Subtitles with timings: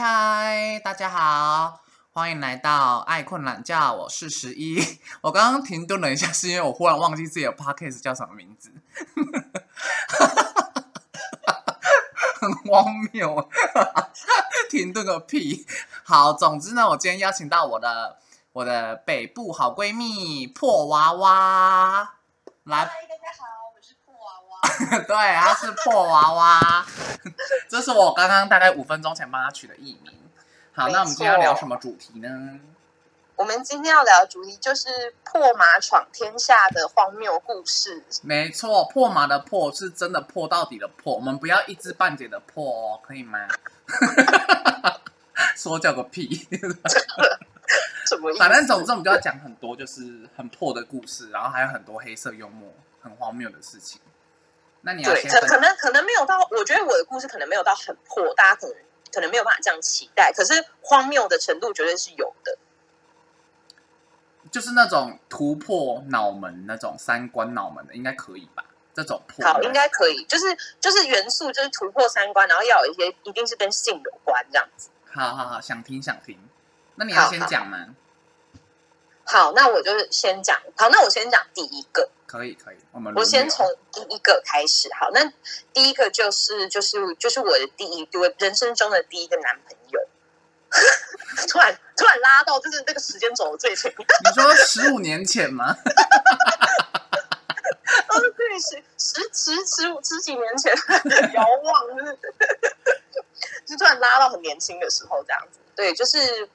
[0.00, 1.80] 嗨，大家好，
[2.12, 4.80] 欢迎来到爱困懒觉，我是十一。
[5.22, 8.72] 我刚刚停顿了一下，是因为我忽然忘记自己的 podcast 叫什么名字，
[12.40, 13.50] 很荒谬，
[14.70, 15.66] 停顿个屁！
[16.04, 18.18] 好，总之呢，我今天邀请到我的
[18.52, 22.14] 我的北部好闺蜜破娃娃
[22.62, 22.92] 来，大家
[23.36, 23.57] 好，
[25.06, 26.86] 对，她是破娃娃，
[27.68, 30.12] 这是我刚刚大概五分钟前帮他取的艺名。
[30.72, 32.60] 好，那我们今天要聊什么主题呢？
[33.36, 38.02] 我们今天要聊的主题就是破马闯天下的荒谬故事。
[38.22, 43.46] 没错，破马的破是真的破到底的破，我们不要一知半解的破哦，可以吗？
[45.54, 46.48] 说教个屁！
[48.38, 52.68] 反正总之我们就要讲很多就是很破的故事，然后还有很多黑色幽默、
[53.00, 54.00] 很荒谬的事情。
[54.82, 58.76] 那你要对，先可可能可能没有到，我觉得我的故事可能没有到很破，大家可能
[59.12, 60.32] 可能没有办法这样期待。
[60.32, 62.58] 可是荒谬的程度绝对是有的。
[64.50, 68.64] 就是那种突破脑门、那种三观脑门的，应该可以吧？
[68.94, 74.88] 这种破好，应该可以，就是就是元素就是突破三观，然后要有一些一定是跟性有关这样子。
[75.12, 76.38] 好好好，想听想听。
[76.94, 77.78] 那你要先讲吗？
[77.78, 77.94] 好，
[79.54, 82.08] 那我就是先讲，好，那我先讲第一个。
[82.26, 84.88] 可以可以，我们我先从第一个开始。
[84.98, 85.32] 好，那
[85.72, 90.00] 第一个就是就是就是我的第一我人生中的第一个男朋友。
[91.48, 95.74] 突然突然拉到就是那个时间走的最前面， 你说十五年前吗？
[98.08, 100.70] 哦，对，十十十十五十几年前
[101.32, 102.18] 遥望，就是
[103.64, 105.58] 就突然拉到很年轻的时候这样子。
[105.74, 106.46] 对，就是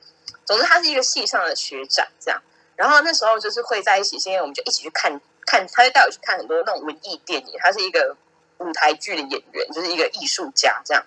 [0.46, 2.40] 总之他是一个系上的学长这样。
[2.76, 7.60] 然后那时候就是会在一起，是因为我们就一起去看看，他就带我去看很多那种文艺电影。
[7.60, 8.16] 他是一个
[8.58, 11.04] 舞台剧的演员，就是一个艺术家这样。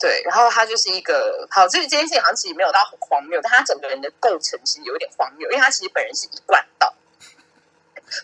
[0.00, 6.94] 对，然后他就是一个好，这个这件事情好像其实没有到很荒谬，但他整个人的构成其实有一点荒谬，因为他其实本人是一贯道，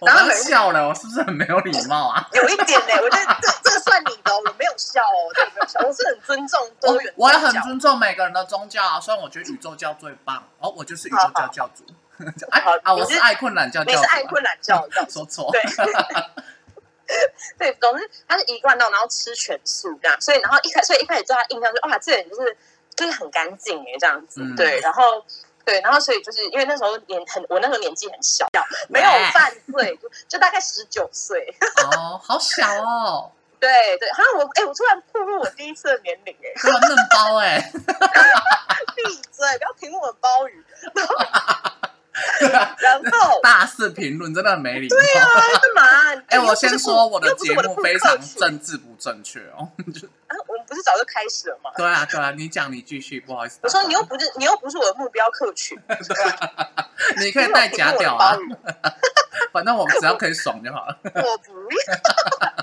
[0.01, 2.29] 我笑了，我是不是很没有礼貌啊？
[2.33, 11.85] 有一点呢、我觉得这这个算你的哦，我没有笑哦，这个没有笑，我是很尊重多我元我也很尊重每个人的宗教啊，虽然我觉得宇宙教最棒哦，我就是宇宙教教主。
[12.85, 15.51] 啊，我是是爱困懒教教主啊，你是爱困懒教教 说错。
[15.53, 15.63] 对。
[17.59, 22.57] 对，总之他是一贯道，然后吃全素这样，所以然后一开所以一开始对他印象就哇，这个人就是
[22.97, 24.57] 就是很干净哎这样子，嗯。
[24.57, 25.23] 对，然后
[25.67, 28.47] 对，然后所以就是因为那时候年很我那时候年纪很小，
[28.89, 31.55] 没有犯罪，就就大概十九岁，
[31.93, 33.31] 哦，好小哦，
[33.61, 37.71] 对对，好像我哎、我突然步入我第一次的年龄哎，这个嫩包哎，
[38.97, 40.65] 闭嘴，不要评论我包鱼，
[40.95, 41.17] 然后
[43.43, 44.97] 大肆评论真的很没礼貌。
[44.97, 46.23] 对啊，干嘛？
[46.29, 49.69] 哎，我先说我的节目非常政治不正确哦。
[50.27, 51.71] 啊，我们不是早就开始了吗？
[51.77, 53.59] 对啊，对啊，你讲，你继续，不好意思。
[53.63, 55.79] 我说你又不是你又不是我的目标客群，
[57.19, 58.37] 你可以带假屌啊
[59.53, 60.99] 反正我们只要可以爽就好了。
[61.03, 62.54] 我不要。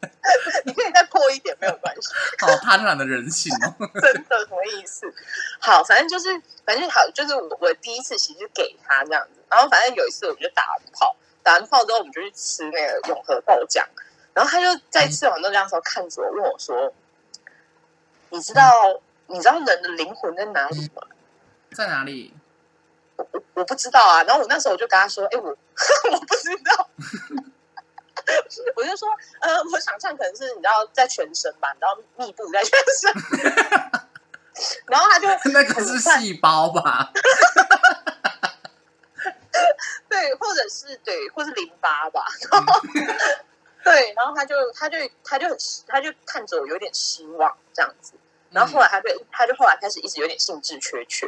[0.64, 2.08] 你可以再破一点，没有关系，
[2.40, 3.74] 好贪婪的人性哦。
[4.00, 5.12] 真的什么意思？
[5.60, 6.28] 好，反正就是，
[6.64, 13.84] 反正好，就是我我第一次其实给他这样子，然后反正有一次我们就打完炮，打完炮之后我们就去吃那个永和豆浆，
[14.32, 16.92] 然后他就在吃完豆浆的时候看着我，问我说
[18.30, 21.02] ：“你知道你知道人的灵魂在哪里吗？”
[21.76, 22.32] 在哪里？
[23.16, 24.22] 我我我不知道啊。
[24.24, 25.48] 然后我那时候我就跟他说：“哎、我
[26.12, 26.88] 我不知道。”
[28.76, 29.08] 我就说
[29.40, 33.12] ：“呃，我想象可能是你知道在全身吧，你知道密布在全身。
[34.86, 37.10] ”然后他就 那个是细胞吧？
[40.08, 42.26] 对，或者是对，或是淋巴吧。
[42.50, 42.80] 然后
[43.84, 48.12] 对，然后他就他就他就很他就看着我有点失望这样子。
[48.50, 51.26] 然后后来他就他就后来开始一直有点兴致缺缺。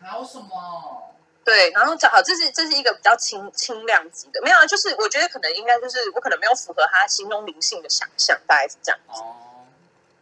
[0.00, 1.14] 还有什么？
[1.48, 9.00] 对，然后正好这是这是一个比较轻轻量级的，没有啊，就是我觉得可能应该就是我可能没有符合他心中灵性的想象，大概是这样。
[9.06, 9.64] 哦，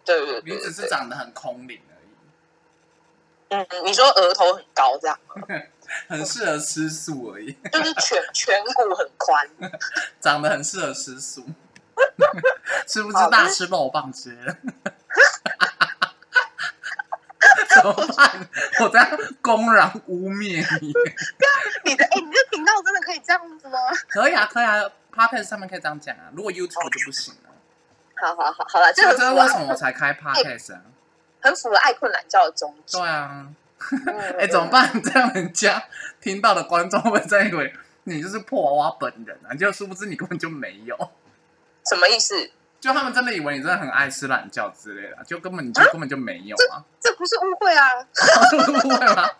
[0.04, 5.34] 对对对你只是对，长得很空灵而已，嗯，你说额头很高这样吗，
[6.06, 9.50] 很适合吃素而已， 就是颧颧骨很宽，
[10.22, 11.44] 长得很适合吃素。
[12.86, 14.56] 吃不吃大吃肉棒之类的？
[17.76, 18.48] 怎么办？
[18.80, 20.92] 我在公然污蔑你。
[21.84, 23.78] 你的哎，你这频道真的可以这样子吗？
[24.08, 24.80] 可以啊，可以啊
[25.12, 26.30] p o d c a s t 上面可以这样讲啊。
[26.34, 27.50] 如果 YouTube 就不行了。
[28.18, 30.80] 好好好，好了，这个这是为什么我才开 Podcast 啊？
[31.40, 32.96] 很符合爱困懒觉的宗旨。
[32.98, 33.46] 对啊，
[33.90, 34.66] 嗯 哎、怎么？
[34.68, 34.90] 办？
[35.02, 35.84] 这样人家
[36.20, 37.72] 听到的观众会不会真以为
[38.04, 39.54] 你就是破娃娃本人啊？
[39.54, 40.96] 就殊不知你根本就没有。
[41.84, 42.50] 什么意思？
[42.80, 47.88] 就他们真的以为你真的很爱吃懒觉之类的，就根本你就根本就没有啊，这不是误会啊，
[48.68, 49.30] 误会吗？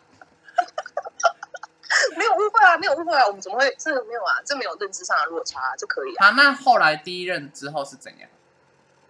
[2.17, 4.37] 没有误会啊，没有误会啊，我们怎么会这个没有啊？
[4.45, 6.27] 这没有认知上的落差、啊，这可以啊。
[6.27, 8.29] 好，那后来第一任之后是怎样？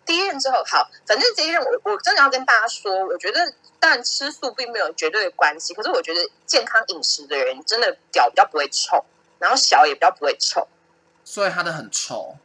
[0.05, 3.41] 第一任之后，好，反正第一任我我真的要跟大家说，我觉得
[3.81, 9.05] 但吃素并没有绝对的关系，可是我觉得健康饮食的人真的屌比较不会臭，
[9.39, 10.69] 然后小也比较不会臭。
[11.25, 12.37] 所以他的很臭，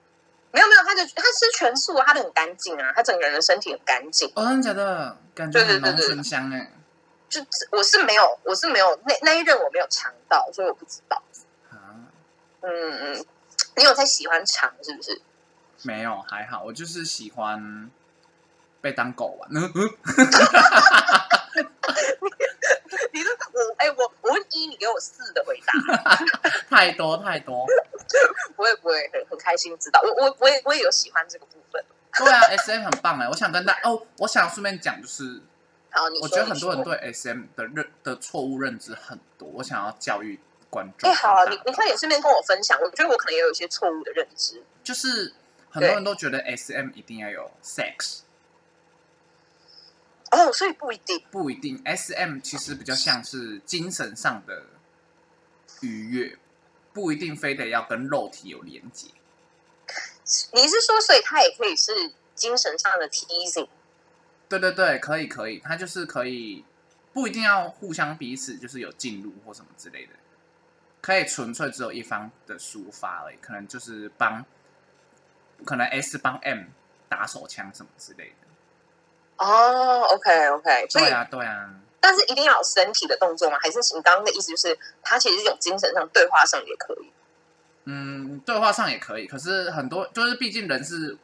[0.52, 4.32] 没有没有，他的他吃全素，他的很干净啊，他整个人的身体很干净。
[4.36, 5.18] 哦，真的假的？
[5.34, 6.72] 感觉很浓对对醇香哎。
[7.30, 7.40] 就
[7.72, 11.22] 我是没有，我是没有那那一任我没有尝到，所以我不知道。
[11.70, 11.96] 啊，
[12.62, 13.26] 嗯嗯，
[13.78, 15.22] 你有在喜欢尝是不是？
[15.84, 17.90] 没有，还好，我就是喜欢
[18.82, 19.50] 被当狗玩。
[19.56, 19.64] 嗯
[23.14, 25.74] 你的我哎、我我问一，你给我四的回答，
[26.70, 27.66] 太多太多。
[28.56, 31.84] 不会不会很很开心知道，我我我也我也有喜欢这个部分。
[32.18, 35.42] 对啊，S M 很棒哎，我想跟大哦，我想顺便讲就是。
[35.94, 40.40] 好，你我觉得很多人对 S M 的认的错误认知很多，我想要教育
[40.70, 41.10] 观众。
[41.10, 44.64] 哎、好你你快点顺便跟我分享，我觉得我可能也有一些错误的认知。
[44.84, 45.34] 就是
[45.70, 48.22] 很多人都觉得 S M 一定要有 sex，
[50.32, 51.22] 哦，所以不一定。
[51.30, 51.82] 不一定。
[51.86, 54.66] S M 其实比较像是精神上的
[55.82, 56.38] 愉悦，
[56.94, 59.10] 不一定非得要跟肉体有连接。
[60.54, 63.68] 你是说，所以它也可以是精神上的 teasing？
[64.48, 66.64] 对对对，可以可以，它就是可以，
[67.12, 70.14] 不一定要互相彼此就是有进入或什么之类的，
[71.02, 74.46] 可以纯粹只有一方的抒发而已，可能就是帮，
[75.66, 76.66] 可能 S 帮 M
[77.10, 78.41] 打手枪什么之类的。
[79.44, 83.58] 哦，OK OK，所以、对啊，对啊，但是一定要有身体的动作吗？
[83.60, 87.12] 还是你刚刚的意思就是，他其实是一种精神上、对话上也可以？
[87.86, 91.18] 嗯，对话上也可以，可是很多就是毕竟人是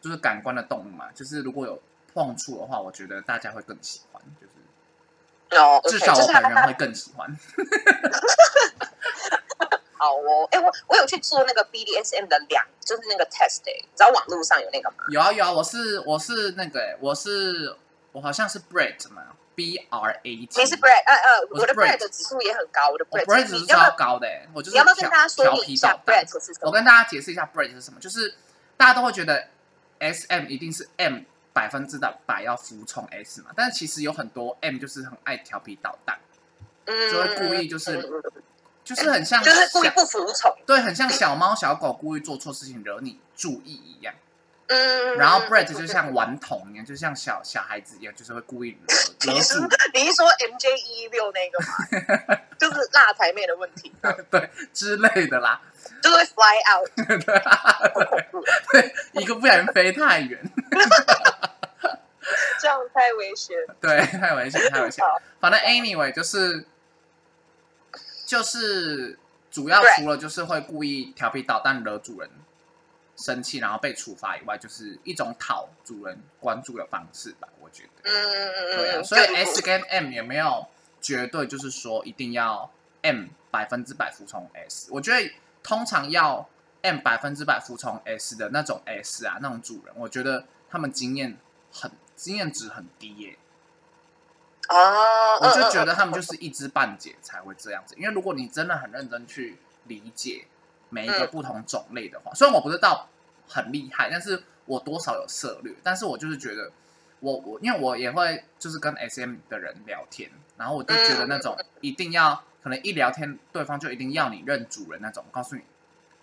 [0.00, 1.80] 就是感官的动物嘛，就是如果有
[2.12, 7.30] 碰触的话，我觉得大家会更喜欢，就是哦，至少我本人会更喜欢。
[10.02, 10.48] 好哦。
[10.50, 15.04] 哎，我我有去做那个 BDSM 的两，就是那个 test，哎，你知道网络上有那个吗？
[15.10, 17.76] 有啊有啊，我是我是那个、欸，我是
[18.10, 19.22] 我好像是 Brett 嘛
[19.54, 20.60] ，B R A T。
[20.60, 26.66] 你是 Brad，呃呃，我我的的指数也很高，我的要不要超高的、欸，我就是你要不要跟大家说调明一下皮捣蛋 Brad 是什么？
[26.68, 28.34] 我跟大家解释一下 Brett 是什么，就是
[28.76, 29.48] 大家都会觉得
[30.00, 31.20] S M 一定是 M
[31.52, 36.18] 百分之的百要服从 S 嘛，但是其实有很多 M 就是很爱调皮捣蛋，
[36.86, 38.02] 嗯就会故意就是
[38.84, 44.14] 就是很像就是故意不服从，对，很像小猫小狗故意做错事情惹你注意一样。
[44.68, 45.16] 嗯。
[45.16, 48.76] 然后嗯 Brett 就像顽童一样，就像小小孩子一样，就是会故意
[49.20, 52.38] 惹你是惹主 你是说 MJ 一六那个吗？
[52.58, 53.92] 就是辣台妹的问题，
[54.30, 55.60] 对之类的啦。
[56.00, 56.88] 就是会 fly out，
[58.72, 60.38] 对一个不小心飞太远，
[62.60, 63.56] 这样太危险。
[63.80, 65.04] 对，太危险，太危险。
[65.40, 66.64] 反正 anyway 就是
[68.32, 69.18] 就是
[69.50, 72.30] 主要除了就是会故意调皮捣蛋惹主人
[73.14, 78.10] 生气，然后被处罚以外，就是一种讨主人关注的方式吧，我觉得。
[78.10, 80.66] 嗯嗯嗯对啊，嗯，所以 S 跟 M 也没有
[81.02, 82.70] 绝对就是说一定要
[83.02, 84.88] M 百分之百服从 S。
[84.90, 85.30] 我觉得
[85.62, 86.48] 通常要
[86.80, 91.36] M 百分之百服从 S 的那种 S 啊，那种主人，我觉得他们经验
[91.70, 93.36] 很经验值很低耶、
[94.68, 97.94] 哦，我就觉得嗯他们就是一知半解才会这样子。
[97.98, 100.46] 因为如果你真的很认真去理解
[100.88, 103.08] 每一个嗯不同种类的话，虽然我不知道
[103.48, 105.74] 很厉害，但是我多少有涉略。
[105.82, 106.70] 但是我就是觉得，
[107.20, 115.62] 我我因为我也会就是跟 SM 的人聊天，然后我就觉得那种一定要可能一聊天对方就一定要你认主人那种，我告诉你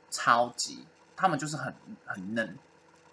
[0.10, 2.58] 超级他们就是很很嫩，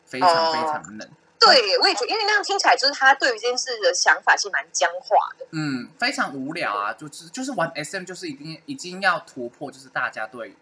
[0.04, 1.11] 非常哦非常嫩。
[1.38, 5.47] 对，我也觉得，因为那样听起来就是他对于这件事的想法其实蛮僵化的。
[5.50, 10.57] 嗯，非常无聊啊，就是就是玩 SM 就是一定已经要突破，就是大家对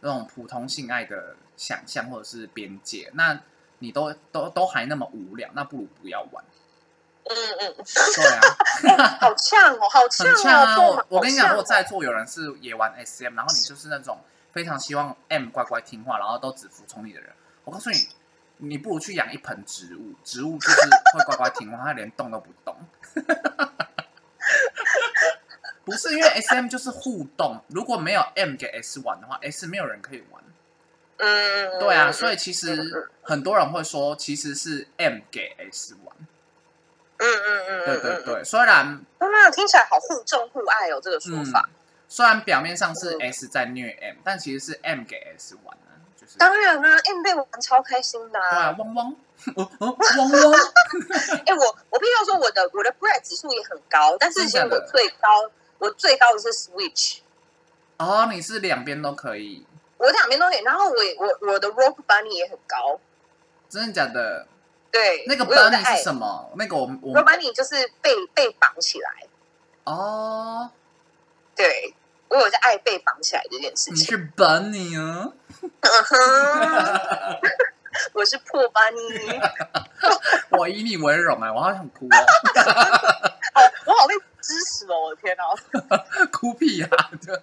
[0.00, 3.40] 那种普通性爱的想象或者是边界，那
[3.78, 6.44] 你都都都还那么无聊，那不如不要玩。
[7.24, 7.74] 嗯嗯，
[8.82, 10.34] 对啊， 好呛哦，好呛哦！
[10.34, 10.78] 很呛啊！
[10.78, 14.18] 我我跟你讲，如果在座有人是也玩 SM，然后你就是那种
[14.52, 17.30] 非常希望 M 乖乖听话，然后都只服从你的人，
[17.64, 18.08] 我告诉你，
[18.60, 20.80] 你不如去养一盆植物，植物就是
[21.14, 22.76] 会乖乖听话，它连动都不动。
[25.84, 30.42] 不是因为 S M 就是互动，如果没有 M 给 S 玩的话，S 没有人可以玩。
[31.16, 36.16] 嗯，对啊，嗯所以其实很多人会说，其实是 M 给 S 玩。
[37.18, 41.68] 嗯嗯嗯，对对对，虽然啊，听起来好互重互爱哦，这个说嗯法。，
[42.08, 45.89] 虽然表面上是嗯 S 在虐 M，但其实是 M 给 S 玩啊，
[46.38, 48.38] 当然啦、m 被玩超开心的。
[48.78, 49.08] 汪汪，
[49.56, 50.52] 哦哦，汪汪，
[51.46, 57.18] 哎、我我必须要说，我的我的 Bread 指数也很高，但是其实我最高我最高的是 Switch，
[57.98, 59.66] 哦，你是两边都可以，
[59.98, 60.62] 我两边都可以。
[60.62, 63.00] 然后我我我的 Rock Bunny 也很高，
[63.68, 64.46] 真的假的？
[64.92, 66.50] 对，那个 bunny 是什么？
[66.56, 69.26] 那个我我 Rock Bunny 就是被被绑起来，
[69.84, 70.70] 哦，
[71.54, 71.94] 对
[72.28, 73.94] 我有在爱被绑起来这件事情。
[73.94, 75.32] 你是 bunny 啊？
[78.14, 79.40] 我是破 Bunny，
[80.56, 82.16] 我以你为荣哎，我好想哭哦，
[83.54, 85.44] 哦， 我好被支持哦，我的天哪！
[86.32, 86.88] 哭屁呀！
[87.26, 87.34] 对，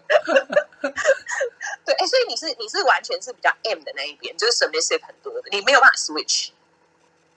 [1.93, 6.49] 哎，所以你是你是完全是比较 M 的那一边，就是 submissive 很多的，你没有办法 switch。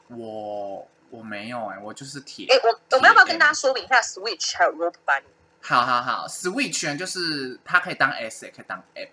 [0.09, 2.47] 我我没有哎，我就是铁。
[2.49, 3.53] 哎，我我们要不要跟大家？
[3.53, 5.25] 家说明一下 switch 还有 rope bunny？
[5.63, 9.09] 好好好，switch 呢就是它可以当 S 也可以当 M。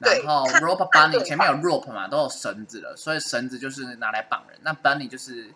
[0.00, 4.58] 对然后 rope bunny 前面有 rope 嘛，都有绳子了，所以绳子就是拿来绑人。
[4.62, 5.52] 那 bunny 就是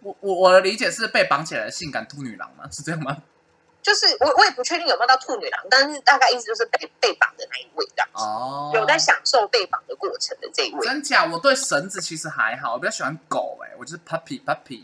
[0.00, 2.68] 我我我的理解是被绑起来的性感兔女郎吗？
[2.70, 3.16] 是这样吗？
[3.82, 10.86] 就是我我也不确定有没有到兔女郎，但是大概意思就是被被绑的那一位这样子，哦，有在享受被绑的过程的这一位。
[10.86, 11.24] 真假？
[11.24, 14.82] 我对绳子其实还好，我比较喜欢狗哎、我就是 puppy puppy。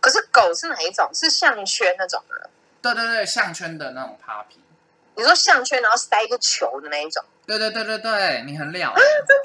[0.00, 1.10] 可是狗是哪一种？
[1.12, 2.48] 是项圈那种的？
[2.80, 4.60] 对对对，项圈的那种 puppy。
[5.16, 7.22] 你说项圈，然后塞一个球的那一种？
[7.46, 8.94] 对对对对对，你很了、欸。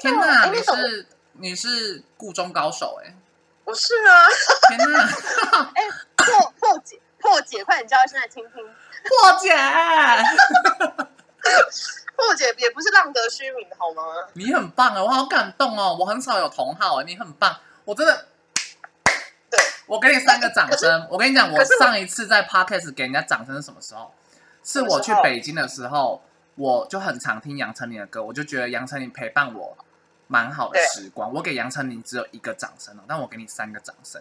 [0.00, 3.14] 天哪，你是你是故中高手哎、
[3.64, 4.28] 不是啊，
[4.68, 5.06] 天哪，
[6.16, 8.62] 破破解破解，快点叫一声来听听。
[9.06, 9.54] 破解，
[12.16, 14.02] 破解也不是浪得虚名的好吗？
[14.34, 18.26] 你很棒啊，我好感动哦，我很少有同好哎、你很棒，我真的。
[19.48, 21.06] 对，我给你三个掌声。
[21.10, 24.12] 我跟你讲，我上一次在 podcast 给人家掌声是什么时候？
[24.64, 26.20] 是我去北京的时候，
[26.56, 29.76] 我就很常听杨丞琳的歌，我就觉得杨丞琳陪伴我
[30.26, 31.32] 蛮好的对时光。
[31.34, 34.20] 我给杨丞琳只有一个掌声哦，但我给你三个掌声。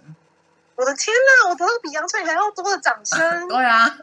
[0.76, 3.18] 我的天哪，我得到比杨丞琳还要多的掌声！
[3.48, 3.98] 对啊，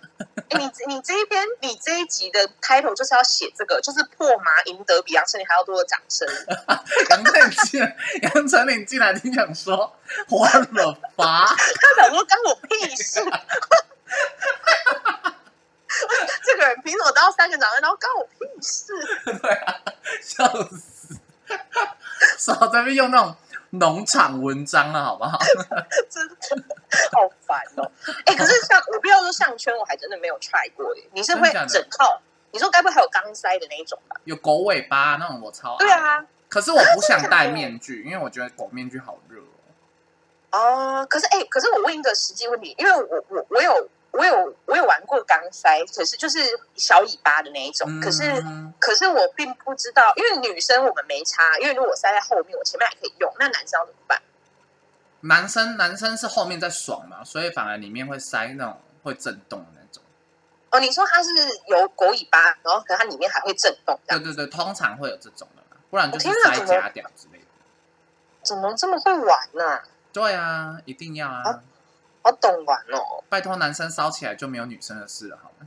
[0.48, 6.26] 哎，你你这一篇你这一集的 title 就是要写这个，就是破麻赢得比杨丞琳还要多的掌声。
[7.10, 9.94] 杨丞琳杨丞琳竟然听讲说
[10.30, 11.44] 我了吧？
[11.54, 13.20] 他想说干我屁事。
[16.44, 18.92] 这个人凭什么当到三个掌声，然后关我屁事？
[19.40, 19.80] 对啊，
[20.20, 21.18] 笑死！
[22.38, 23.34] 少在那边用那种
[23.70, 25.38] 农场文章了，好不好？
[26.08, 26.36] 真的
[27.12, 27.90] 好烦哦！
[28.26, 31.08] 哎、可是像我不要说项圈，我还真的没有 try 过耶。
[31.12, 32.20] 你是会整套？
[32.52, 34.16] 你说该不会还有钢塞的那一种吧？
[34.24, 35.78] 有狗尾巴那种，我超爱。
[35.78, 39.44] 对，啊，可是我不想戴面具，因为我觉得狗面具好热哦。
[40.58, 46.38] 哦，可是哎、可是我问一个实际问题，因为我我我有我有我有玩过钢塞，可是就是
[46.76, 48.22] 小尾巴的那一种，可是。
[48.42, 54.20] 嗯可是我并不知道，因为女生我们没插，因为如果塞在后面，我前面还可以用，那男生要怎么办？
[55.20, 60.02] 男生男生是后面在爽嘛，所以反而里面会塞那种会震动的那种。
[60.70, 61.30] 哦，你说它是
[61.68, 67.44] 有狗尾巴，然后可它里面还会震动，对对对，通常会有这种的啦，不然就是塞我天哪怎么假屌之类的。
[68.42, 69.80] 怎么这么会玩呢、
[70.12, 71.42] 对啊，一定要啊！
[71.44, 71.60] 啊
[72.22, 73.22] 好懂玩哦。
[73.28, 75.66] 拜托，男生烧起来就没有女生的事了，好吗？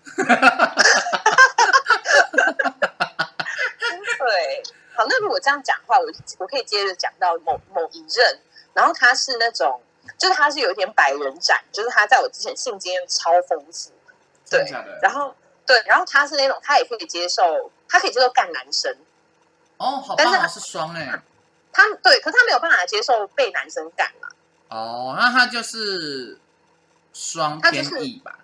[4.18, 4.64] 对，
[4.96, 6.06] 好，那如果这样讲话，我
[6.40, 8.40] 我可以接着讲到某某一任，
[8.74, 9.82] 然后他是那种，
[10.18, 13.92] 就是他是有一点百人斩，就是他在我之前性经验超丰富，
[14.50, 14.66] 对？
[15.02, 15.36] 然后
[15.66, 18.96] 对，然后他是那种他也可以接受，他可以接受干男生，
[19.78, 21.22] 哦，好但是棒哦，是双哎、
[21.72, 24.30] 他对，可是他没有办法接受被男生干嘛。
[24.70, 26.40] 哦，那他就是
[27.16, 28.40] 双他就是偏异吧？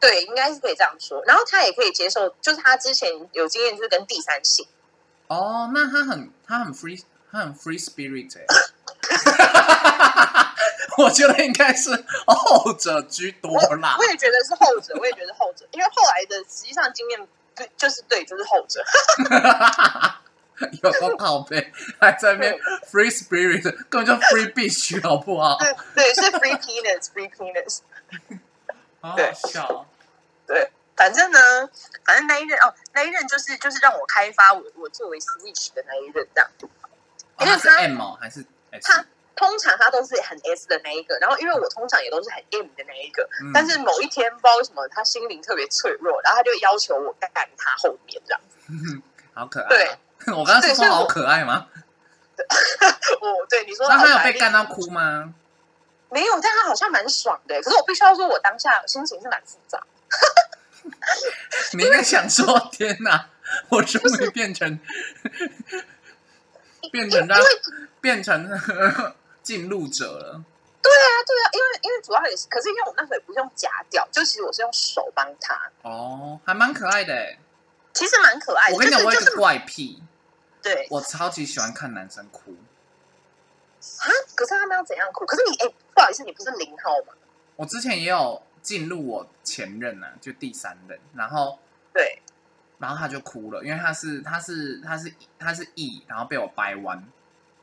[0.00, 1.22] 对，应该是可以这样说。
[1.26, 4.66] 然后他也可以接受，就是他之前有经验，就是跟第三性。
[5.26, 8.46] 哦，那他很他很 free，他很 free spirit 哎、
[10.96, 11.90] 我觉得应该是
[12.26, 14.04] 后者居多啦我。
[14.06, 18.82] 也觉得是后者，我也觉得是后者，因为后来的实际上经验对，就是对，就是后者。
[20.82, 22.54] 有个宝贝还在那边
[22.90, 25.56] free spirit，根本就 free beach 好不好？
[25.58, 27.80] 对对，是 free penis，free penis。
[29.00, 29.86] 好好对笑哦。
[30.46, 31.38] 对，反正呢，
[32.04, 36.50] 反正那一任哦，那一任就是就是让我开发我我作为 switch 的那一任这样。
[37.36, 38.80] 哦他是因为他 M 哦还是 S？
[38.82, 48.40] 他通常他都是很 S 的那一个，然后因为我通常也都是很 M 的那一个，嗯但是某一天不知道为什么他心灵特别脆弱，然后他就要求我干他后面这样。
[49.32, 49.98] 好可爱、对，
[50.36, 51.66] 我刚刚是说好可爱吗？
[53.20, 55.32] 我 对你说，那他有被干到哭吗？
[56.10, 56.40] 没有？
[56.40, 57.60] 但他好像蛮爽的。
[57.62, 59.80] 可是我必须要说，我当下心情是蛮复杂。
[61.74, 63.28] 你应该想说， 天哪，
[63.68, 64.78] 我终于变成
[66.90, 67.50] 变成他因为
[68.00, 70.42] 变成进入者了。
[70.82, 77.38] 对啊对啊，因为因为主要也是，可是因为我那时候也不是用夹掉，就其实我是用手帮他，哦，还蛮可爱的哎。
[77.92, 78.74] 其实蛮可爱的。
[78.74, 80.02] 我跟你讲，我有一个怪癖，
[80.62, 82.52] 对我超级喜欢看男生哭。
[83.98, 85.24] 啊，可是他们要怎样哭？
[85.24, 87.14] 可是你哎，不好意思，你不是零号吗？
[87.56, 91.58] 我之前也有进入我前任啊，就第三任，然后
[91.92, 92.20] 对，
[92.78, 97.02] 然后他就哭了，因为他是他是他是他是 E，然后被我掰弯，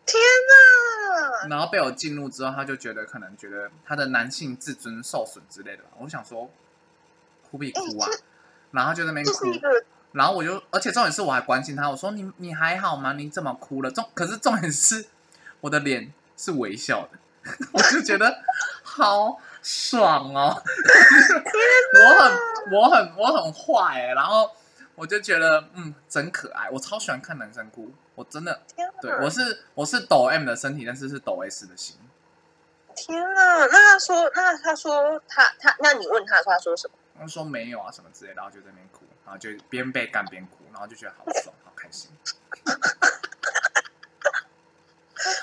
[0.05, 1.47] 天哪！
[1.49, 5.89] 然后被我进入之后，他就觉得可能觉得他的男性自尊受损之类的吧。
[5.99, 6.49] 我想说，
[7.49, 8.19] 哭必哭啊哎，
[8.71, 9.85] 然后就在那边哭这是，一个
[10.17, 13.13] 然后我就，而且重点是我还关心他，我说你你还好吗？
[13.13, 13.91] 你怎么哭了？
[13.91, 15.05] 重可是重点是
[15.61, 17.19] 我的脸是微笑的，
[17.71, 18.43] 我就觉得
[18.83, 20.61] 好爽哦！
[21.93, 22.37] 我很
[22.73, 24.51] 我很我很坏哎，然后
[24.95, 28.89] 我就觉得嗯真可爱，我超喜欢看男生哭，我真的天！
[29.01, 31.95] 对我是我是抖 M 的身体，但是是抖 S 的心。
[32.95, 33.65] 天哪！
[33.67, 36.95] 那他说，那他说他他，那你问他说他说什么？
[37.19, 42.09] 他说没有啊什么之类的，然后就在那边哭，然后就边被干边哭，然后就觉得好爽，好开心。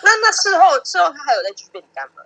[0.02, 2.22] 那那事后事后他还有再继续被你干吗？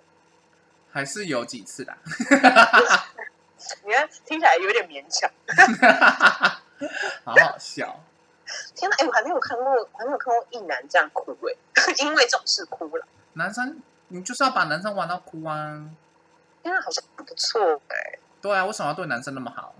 [0.89, 1.93] 还是有几次的，
[3.83, 5.29] 你看听起来有点勉强。
[7.25, 7.99] 好好笑。
[8.73, 8.95] 天哪！
[8.97, 11.53] 哎，我还没有看过，我还没有看过一男这样哭哎，
[11.99, 13.05] 因为这种事哭了。
[13.33, 15.83] 男生，你就是要把男生玩到哭啊！
[16.63, 19.75] 天哪，好像不错哎，对啊，为什么要对男生那么好？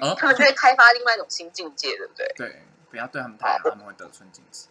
[0.00, 2.32] 呃， 他们就会开发另外一种新境界，对不对？
[2.36, 4.66] 对，不要对他们太好，他们会得寸进尺。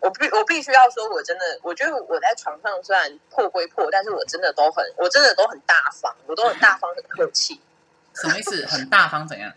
[0.00, 7.60] 我必我必须要说，我真的，我觉得我在床上虽然破归破，但是我真的都很，我真的都很大方，我都很大方，很客气。
[8.14, 8.64] 什么意思？
[8.66, 9.52] 很大方怎样？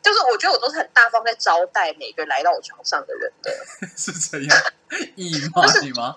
[0.00, 3.52] 就是我觉得我都是很大方在招待每个来到我床上的人的。
[3.96, 4.58] 是这样？
[5.16, 5.62] 义卖
[6.00, 6.16] 吗？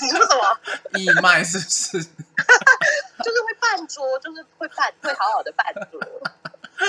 [0.00, 0.60] 你说什么？
[0.98, 2.02] 义卖是不是？
[2.02, 6.00] 就是会办桌，就是会办，会好好的办桌，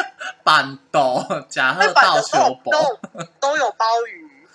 [0.44, 3.00] 板豆假贺会办的到处都补，都
[3.40, 4.48] 都有鲍鱼，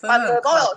[0.02, 0.74] 板豆都有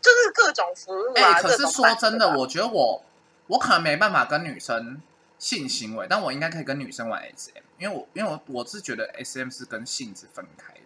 [0.00, 1.40] 就是各种服务哎、啊。
[1.40, 3.04] 可是说真的，我觉得我
[3.48, 5.00] 我可能没办法跟女生
[5.38, 10.80] 性行为，但我应该可以跟女生玩 SM，因为我因为我我是觉得 SM 是跟性是分开的。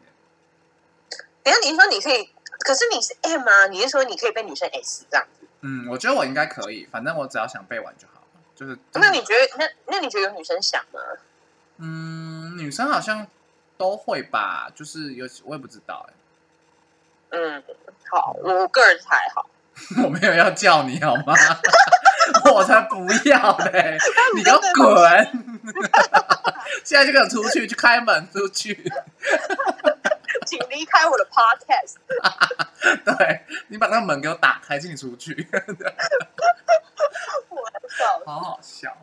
[1.42, 5.46] 等下你说你可以，可是你是 M 啊，你是说你可以被女生 S 这样子？
[5.60, 8.17] 嗯，我觉得我应该可以，反正我只要想被玩就好了。
[8.58, 11.00] 就是，那你觉得那那你觉得有女生想吗？
[11.76, 13.24] 嗯，女生好像
[13.76, 16.14] 都会吧，就是有我也不知道哎、
[17.30, 17.62] 嗯，
[18.10, 19.48] 好，我个人还好。
[20.02, 21.32] 我没有要叫你好吗？
[22.52, 22.96] 我才不
[23.28, 23.96] 要嘞！
[24.34, 25.64] 你给我滚！
[26.82, 28.74] 现在就给我出去，去开门出去。
[30.44, 31.94] 请离开我的 podcast。
[33.04, 35.48] 对你把那个门给我打开，请你出去。
[38.24, 38.96] 好好笑。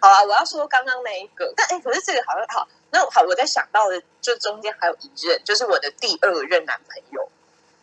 [0.00, 7.30] 好啊，我要说刚刚那一个，但哎、可是这个好像好，那好，我在想到的，就中间还有一任，就是我的第二任男朋友。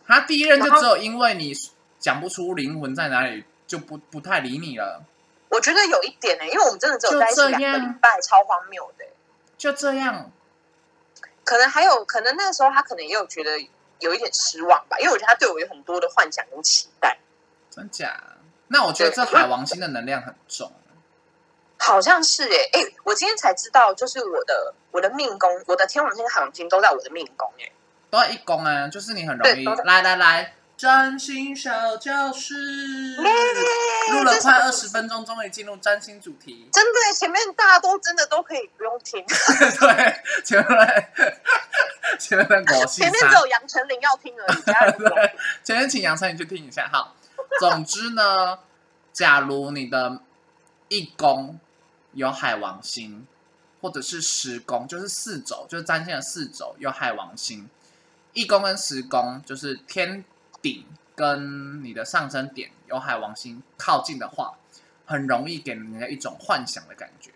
[0.06, 1.54] 他第一任就只有因为你
[1.98, 5.02] 讲不出灵魂在哪里，就不不太理你了。
[5.48, 9.04] 我觉得有一点呢、因为我们真的只有在一起两个礼拜，超荒谬的、
[9.56, 10.30] 就这样，
[11.44, 13.58] 可能还有，可能那个时候他可能也有觉得
[13.98, 17.18] 有一点失望吧，因为我觉得他对我有很多的幻想跟期待，
[17.70, 18.22] 真假？
[18.72, 20.72] 那我觉得这海王星的能量很重。
[21.76, 27.72] 好像是哎、哎、我今天才知道，就是我的我的命宫，我的天王星、海王星都在我的命宫哎、
[28.10, 32.54] 都在一宫啊，就是你很容易来来来，占星小教室，
[33.16, 33.24] 录
[34.12, 36.68] 录了快二十分钟，终于进入占星主题。
[36.70, 41.08] 真的欸前面大家都真的都可以不用听， 对，前面
[42.18, 42.46] 前面
[42.86, 45.30] 前面只有杨丞琳要听而已，
[45.64, 46.88] 前面请杨丞琳去听一下。
[46.92, 47.16] 好，
[47.58, 48.60] 总之呢，
[49.12, 50.20] 假如你的
[50.88, 51.58] 一宫
[52.12, 53.26] 有海王星，
[53.80, 57.68] 或者是十宫，就是四轴，就是占星的四轴有海王星，
[58.32, 60.24] 一宫跟十宫就是天
[60.62, 64.54] 顶跟你的上升点有海王星靠近的话，
[65.04, 67.30] 很容易给人家一种幻想的感觉。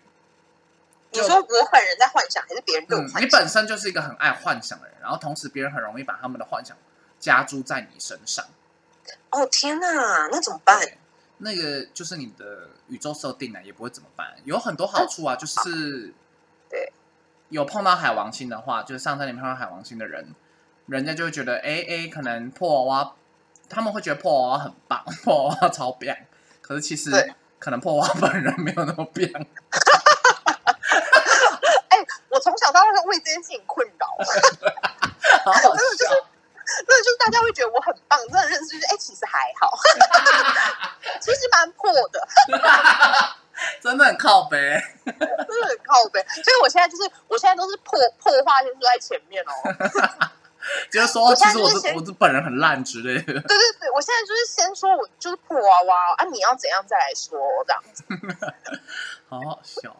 [1.11, 3.21] 你说我本人在幻想，还是别人对我嗯，幻想？
[3.21, 6.75] 你本身就是一个很爱幻想的人，然后同时别人很容易把他们的幻想
[7.19, 8.45] 加诸在你身上。
[9.31, 10.79] 哦天哪，那怎么办？
[11.39, 14.35] 那个就是你的宇宙设定呢，也不会怎么办。
[14.45, 16.13] 有很多好处啊，就是
[16.69, 16.93] 对，
[17.49, 20.33] 有碰到海王星的话，就是上山里面碰到海王星的人，
[20.87, 23.15] 人家就会觉得，哎哎，可能破娃娃，
[23.69, 26.15] 他们会觉得破娃娃很棒，破娃娃超棒。
[26.61, 27.11] 可是其实
[27.59, 29.13] 可能破娃娃本人没有那么棒。
[31.89, 31.97] 哎、
[32.29, 34.07] 我从小到大都为这件事情困扰。
[35.43, 35.83] 好好笑。
[35.97, 36.07] 真
[36.85, 39.71] 的就是大家会觉得我很棒，真的认识就是哎、其实还好，
[41.21, 42.27] 其实蛮破的，
[43.81, 44.57] 真的很靠背。
[45.05, 46.23] 真的很靠背。
[46.43, 49.51] 所以我现在就是我现在都是破破话先说在前面哦。
[50.91, 53.21] 就是说，我其实我是我是本人很烂之类的。
[53.21, 58.03] 对对对，我现在就是先说我就是破娃娃啊，你要怎样再来说这样子。
[59.29, 59.95] 好好笑。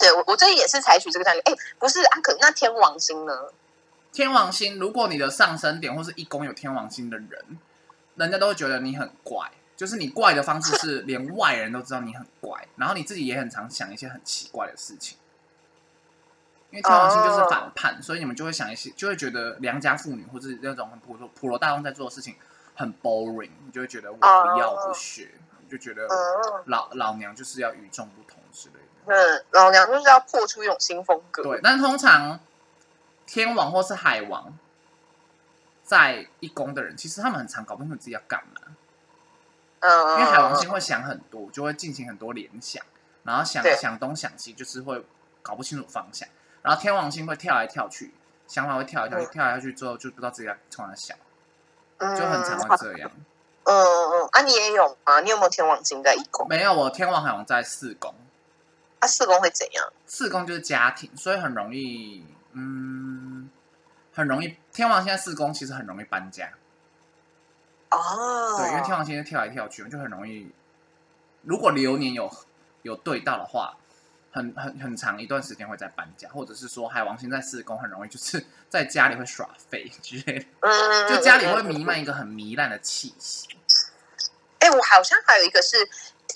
[0.00, 1.42] 对我我这也是采取这个战略。
[1.42, 3.32] 哎，不是啊，可那天王星呢？
[4.12, 7.58] 天王星，如果你的上升点或是一宫有天王星的人，
[8.16, 9.50] 人家都会觉得你很怪。
[9.76, 15.16] 就是你怪的方式是 连外人都知道你很怪，然后你自己也很常想一些很奇怪的事情。
[16.70, 22.36] 因为天王星就是反叛所以你们就会想一些，就会觉得良家妇女或者那种很普罗普罗大众在做的事情
[22.74, 24.26] 很 boring，你就会觉得我不
[24.58, 25.30] 要不学，
[25.62, 28.79] 你就觉得嗯老老娘就是要与众不同之类
[29.50, 31.42] 老娘就是要破出一种新风格。
[31.42, 32.40] 对，但通常
[33.26, 34.52] 天王或是海王
[35.82, 38.60] 在一宫的人，其实他们很常搞不清楚自己要干嘛，
[39.80, 42.84] 嗯，因为海王星会想很多，就会进行很多联想，
[43.24, 45.04] 然后想想东想西，就是会
[45.42, 46.28] 搞不清楚方向。
[46.62, 48.14] 然后天王星会跳来跳去，
[48.46, 51.16] 想法会跳来跳去，嗯跳来跳去之后就不知道自己要从哪想，
[51.98, 53.10] 嗯就很常会这样。
[53.64, 55.20] 嗯嗯嗯，啊，你也有吗？
[55.20, 56.46] 你有没有天王星在一宫？
[56.48, 58.12] 没有，我天王海王在四宫，
[59.00, 59.92] 啊，四宫会怎样？
[60.06, 63.50] 四宫就是家庭，所以很容易，嗯，
[64.14, 64.56] 很容易。
[64.72, 66.52] 天王现在四宫其实很容易搬家，
[67.90, 70.52] 哦，对，因为天王星在跳来跳去，就很容易。
[71.42, 72.30] 如果流年有
[72.82, 73.74] 有对到的话，
[74.30, 81.84] 很很很长一段时间会在搬家，或者是说海王星在四宫，很容易就是在家里会耍废之类的，嗯，就家里会嗯弥。
[81.84, 83.48] 漫一个很糜烂的气息。
[84.58, 85.74] 哎、我好像还有一个是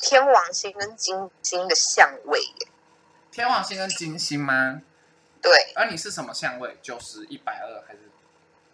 [0.00, 2.68] 天王星跟金星的相位耶。
[3.30, 4.82] 天王星跟金星吗？
[5.42, 6.78] 对，而你是什么相位？
[6.82, 8.00] 九十、一百二还是？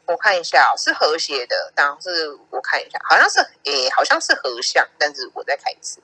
[0.06, 6.00] 我看一下哦、是和谐的，当然是我看一下，好像是诶、好像是合相，但是我再看一次。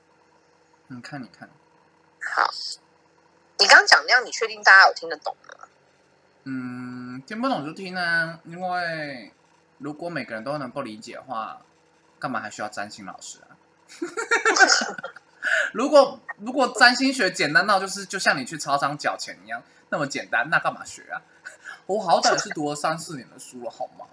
[0.87, 1.49] 你看，你看，
[2.21, 2.49] 好，
[3.59, 5.67] 你刚刚讲那样，你确定大家有听得懂吗？
[6.45, 9.33] 嗯，听不懂就听啊，因为
[9.77, 11.61] 如果每个人都能够理解的话，
[12.17, 13.46] 干嘛还需要占星老师啊？
[15.73, 21.21] 如果如果占星学简单到就是就像你去超商缴钱一样那么简单，那干嘛学啊？
[21.85, 24.05] 我好歹也是读了三四年的书了，好吗？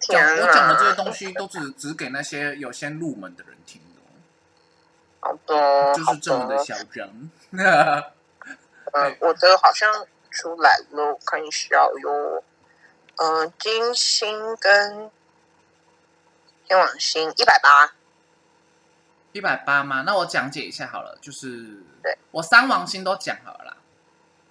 [0.00, 0.94] 讲我讲的这些哪！
[0.94, 4.00] 东西都只只给那些有先入门的人听的
[5.20, 7.30] 好的，哦，就是这么的嚣张。
[7.50, 12.42] 嗯， 我的好像出来了，我看一下哟。
[13.16, 15.10] 嗯，金星跟
[16.66, 17.92] 天王星一百八，
[19.32, 20.02] 一百八吗？
[20.02, 23.76] 那我讲解一下好了，就是对我三王星都讲好了啦。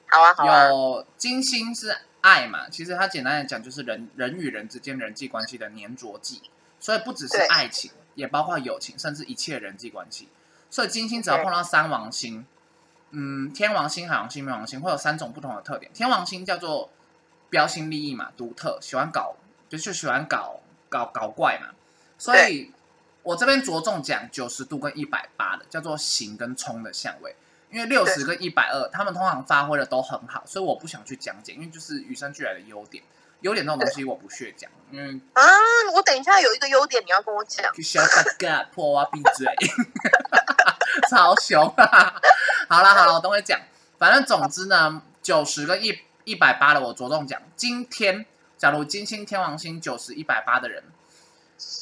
[0.08, 0.68] 好啊，好啊。
[0.68, 6.42] 有金星是爱嘛，其实它简单的讲就是人人与人之间人际关系的粘着剂，
[6.80, 10.30] 所以不只是爱情，也包括友情，甚至一切人际关系。
[10.70, 12.46] 所以金星只要碰到三王星，
[13.12, 15.92] 嗯，天王星、海王星、冥王星会有三种不同的特点。
[15.94, 16.90] 天王星叫做
[17.50, 19.36] 标新立异嘛，独特，喜欢搞，
[19.68, 21.76] 就是喜欢搞搞搞怪嘛。
[22.18, 22.72] 所以
[23.30, 27.36] 我这边着重讲九十度跟一百八的，叫做行跟冲的相位。
[27.70, 33.04] 因为六十跟一百二，他们通常发挥的都很好，所以我不想去讲解，因为就是与生俱来的优点。
[33.42, 35.44] 优点这种东西我不屑讲，因为啊，
[35.94, 37.72] 我等一下有一个优点你要跟我讲。
[37.76, 39.48] 去 shut the god 破蛙闭嘴，
[41.08, 42.16] 超凶啊！
[42.68, 43.62] 好了好了，我等会讲。
[44.00, 47.40] 反正总之呢，九十跟一一百八的我着重讲。
[47.56, 48.26] 今天
[48.58, 50.84] 假如金星、天王星九十、一百八的人，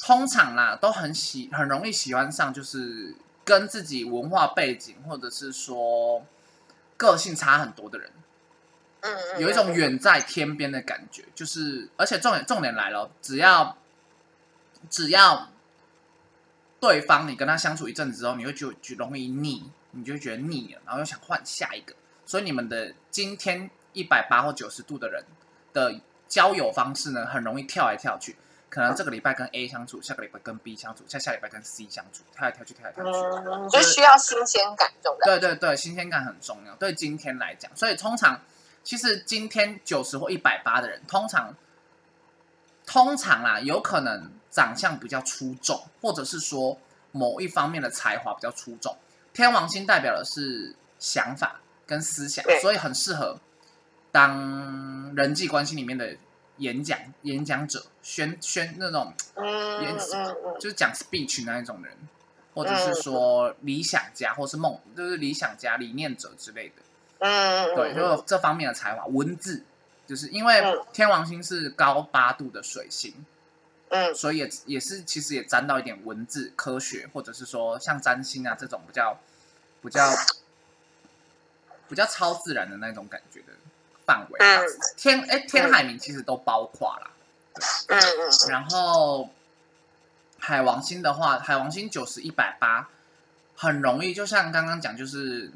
[0.03, 6.25] 通常啦都很喜很容易喜欢上，就是跟自己文化背景或者是说
[6.97, 8.11] 个性差很多的人。
[9.01, 13.77] 嗯嗯，有一种远在天边的感觉，就是而且重点重点来了，只要
[14.89, 15.49] 只要
[16.79, 21.93] 对方你跟他相处一阵子之后，你会觉觉容易腻，你就觉得腻了，然后又想换下一个，
[22.25, 25.23] 所以你们的今天一百八或九十度的人
[25.73, 28.35] 的交友方式呢，很容易跳来跳去，
[28.69, 33.11] 可能这个礼拜跟 A 相处，下个礼拜跟 B 相处，下下礼拜跟 C 相处，跳来跳去，跳来跳去。
[33.49, 35.25] 嗯，就需要新鲜感重要。
[35.25, 36.75] 对对对，新鲜感很重要。
[36.75, 38.41] 对今天来讲，所以通常
[38.83, 41.55] 其实今天九十或一百八的人，通常
[42.85, 46.77] 通常啦，有可能长相比较出众，或者是说
[47.11, 48.97] 某一方面的才华比较出众。
[49.33, 53.39] 天王星代表的是想法跟思想，所以很适合
[54.11, 56.17] 当人际关系里面的
[56.57, 59.97] 演讲演讲者，宣宣那种嗯
[60.59, 61.95] 就是讲 speech 那一种人，
[62.53, 66.75] 或者是说理想家，或是梦，就是理想家、理念者之类的。
[67.19, 69.05] 嗯，对，就有这方面的才华。
[69.07, 69.63] 文字
[70.05, 70.85] 就是因为嗯。
[70.93, 73.13] 天王星是高八度的水星，
[73.89, 74.13] 嗯。
[74.13, 79.19] 所以也也是其实也沾到一点文字科学，或者是说像占星啊这种比较
[79.81, 80.09] 比较
[81.89, 83.53] 比较超自然的那种感觉的
[84.07, 84.39] 范围。
[84.39, 84.65] 嗯
[84.95, 87.11] 天哎天海明其实都包括啦。
[87.87, 89.29] 嗯嗯然后
[90.39, 92.87] 海王星的话，海王星九十一百八，
[93.55, 95.51] 很容易，就像刚刚讲，就是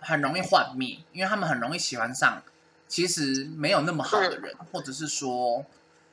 [0.00, 2.42] 很容易幻灭，因为他们很容易喜欢上
[2.88, 5.64] 其实没有那么好的人，或者是说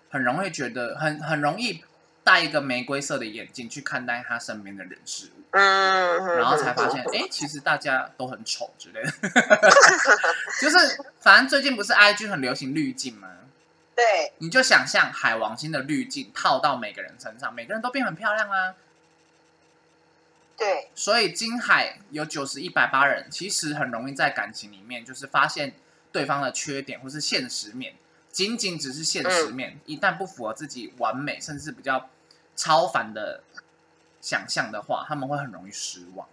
[0.10, 1.84] 很容易觉得很很容易
[2.28, 9.12] 戴一个玫瑰色的眼镜去看待他身边的人事物，嗯，然后才发现，哎，其实大家都很丑之类的。
[10.60, 10.78] 就是
[11.22, 13.30] 反正最近不是 IG 很流行滤镜吗？
[13.96, 18.76] 对，你就想象海王星的滤镜套到每个人身上，每个人都变很漂亮啊。
[20.58, 25.76] 对，所以金海有九十一百八人，其实很容易在感情里面就是发现
[26.12, 27.94] 对方的缺点或是现实面，
[28.30, 32.10] 仅仅只是现实面，一旦不符合自己完美甚至比较
[32.58, 33.41] 超凡的
[34.20, 36.28] 想象的话，他们会很容易失望。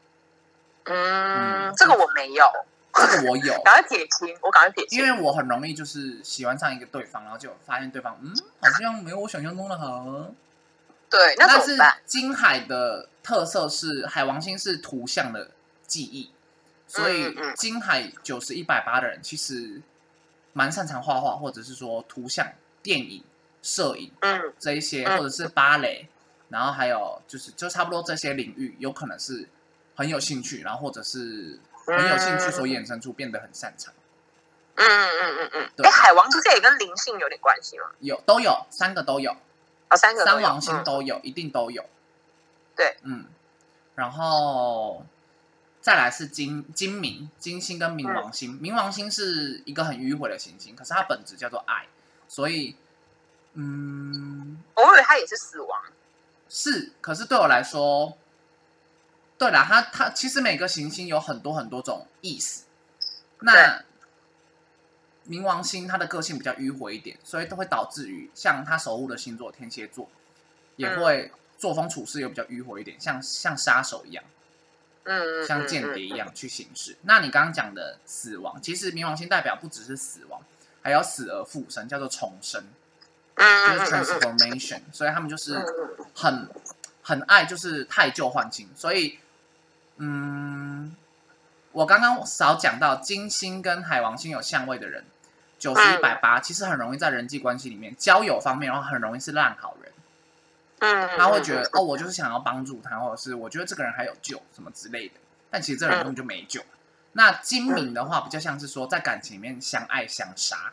[0.87, 2.45] 嗯嗯，这个我没有，
[2.93, 10.27] 这个我有， 赶快撇清，我赶快撇清，因为我很容易就是喜欢上一个对方，然后就发现对方嗯好像没有我想象中的好。
[11.09, 11.79] 对，那但是？
[12.05, 15.53] 金海的特色是海王星是图像的
[15.87, 16.33] 记忆，
[16.89, 19.81] 所以金海九十一百八的人其实
[20.53, 22.47] 蛮擅长画画，或者是说图像、
[22.83, 23.23] 电影、
[23.63, 26.09] 摄影嗯这一些，嗯或者是芭蕾，
[26.49, 29.49] 然后还有就是就差不多这些领域，有可能是
[29.95, 33.93] 很有兴趣，然后或者是很有兴趣所衍生出变得很擅长，
[34.77, 37.87] 嗯嗯嗯嗯，对哎，海王星这也跟灵性有点关系吗？
[38.01, 39.37] 有都有三个都有。
[39.91, 41.85] 哦，三个三王星嗯都有，一定都有。
[42.75, 43.27] 对，嗯，
[43.95, 45.05] 然后
[45.81, 48.59] 再来是金金明，金星跟冥王星。
[48.59, 51.87] 冥王星是一个很迂回的行星，可是它本质叫做爱，
[52.27, 52.77] 所以
[53.53, 55.83] 嗯我以为它也是死亡。
[56.57, 58.17] 是，可是对我来说，
[59.37, 62.67] 对啦，它它其实每个行星有很多很多种意思。
[63.41, 63.83] 那
[65.27, 70.09] 冥王星它的个性比较迂回一点，所以都会导致于像他守护的星座天蝎座，
[70.77, 74.23] 也嗯会作风处事又比较迂回一点，像像杀手一样，
[75.03, 76.11] 嗯，嗯像间谍一。
[76.11, 76.97] 样去行事。
[77.03, 80.41] 那你刚刚讲的死亡，其实冥王星代表不只是死亡，
[80.83, 82.84] 还有死而复生，叫做重生，嗯
[83.37, 84.81] 就是 transformation。
[84.93, 85.61] 所以他们就是
[86.15, 86.49] 很
[87.03, 89.19] 很爱就是太旧换新，所以
[89.97, 90.95] 嗯，
[91.73, 95.05] 我刚刚少讲到金星跟海王星有相位的人，
[95.59, 99.93] 九十一百八，其实很容易在人际关系里面交友方面，然后很容易是烂好人。
[100.81, 105.15] 嗯，他会觉得哦，我就是想要帮助他，或者是我觉得这个人还有救什么之类的，
[105.51, 106.63] 但其实这个人根本就没救。
[107.13, 110.73] 那精明的话，比较像是说在感情里面相爱相杀，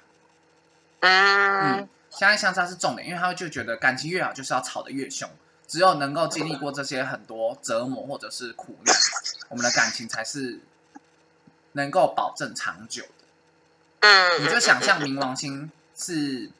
[1.02, 1.78] 嗯。
[1.78, 5.30] 嗯，相爱相杀是重点，因为他会就觉得感情越好就是要吵得越凶，
[5.68, 8.96] 只有能够经历过这些很多折磨或者是苦难，
[9.50, 10.60] 我们的感情才是
[11.72, 13.26] 能够保证长久的。
[14.02, 16.52] 嗯，你就想象冥王星是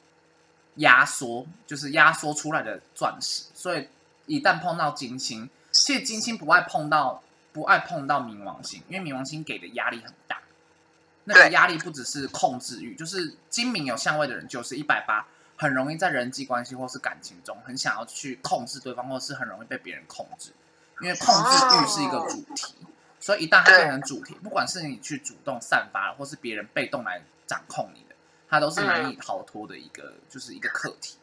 [0.76, 3.90] 压缩，就是压缩出来的钻石，所以
[4.26, 10.40] 一旦碰到金星，其实金星不爱碰到不爱碰到冥王星，因为冥王星给的压力很大。
[11.26, 15.28] 那个压力不只是控制欲，就是精明有相位的人，就是一百八，
[15.62, 20.52] 很容易在人际关系或是感情中，很想要去控制对方，或是很容易被别人控制，
[21.02, 22.74] 因为控制欲是一个主题。
[23.20, 28.16] 所以一旦它变成主题，不管是你去主动散发了，或是别人被动来掌控你的，
[28.50, 31.20] 它都是难以逃脱的一个，就是一个课题。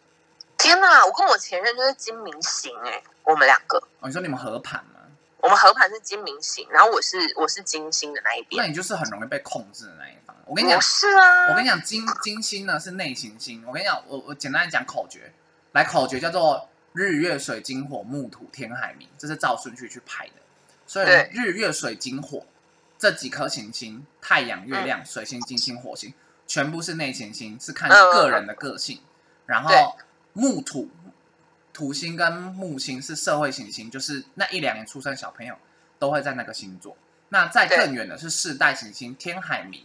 [0.57, 1.05] 天哪！
[1.05, 4.97] 我跟我前任就是金明星哎，我们两个，哦，你说你们合盘吗？
[5.38, 8.68] 我们合盘是金明星，然后我是我是金星的那一边那。
[8.68, 10.35] 你就是很容易被控制的那一方。
[10.46, 13.64] 我跟你讲不，是啊，我跟你讲，金金星呢是内行星。
[13.66, 15.33] 我跟你讲，我我简单地讲口诀，
[15.72, 20.33] 来口诀叫做日月水金火木土天海冥，这是照顺序去排的。
[20.87, 22.44] 所以日月水金火
[22.98, 26.12] 这几颗行星，太阳、月嗯亮、水星、金星、火星，
[26.46, 29.01] 全部是内行星，是看嗯个人的个性。
[29.46, 29.96] 然后
[30.33, 30.90] 木土
[31.79, 35.55] 土星跟木星是社会行星，就是那一两年出生的小朋友
[35.97, 36.97] 都会在那个星座。
[37.29, 39.83] 那再更远的是世代行星天海冥，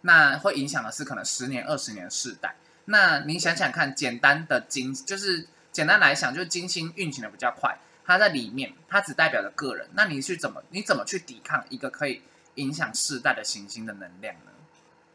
[0.00, 2.54] 那会影响的是可能十年、二十年的世代。
[2.86, 7.76] 那你想想看，简单的金就是简单来想，就是金星运行的比较快，
[8.06, 9.86] 它在里面，它只代表着个人。
[9.92, 12.22] 那你去怎么你怎么去抵抗一个可以
[12.54, 14.52] 影响世代的行星的能量呢？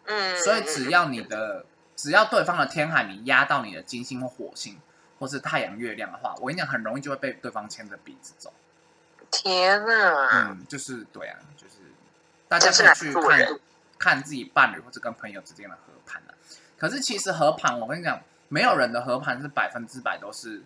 [0.05, 1.65] 嗯，所以只要你的
[1.95, 4.77] 只要对方的天海冥压到你的金星或火星，
[5.19, 8.51] 或是太阳、月亮的话，我跟你讲，很容易就会被对方牵着鼻子走。
[9.29, 11.75] 天哪，嗯，就是对啊，就是
[12.47, 13.59] 大家是可以去看
[13.99, 16.33] 看自己伴侣或者跟朋友之间的合盘啊。
[16.77, 20.63] 可是其实合盘，我跟你讲，没有人的合盘是百分之百都是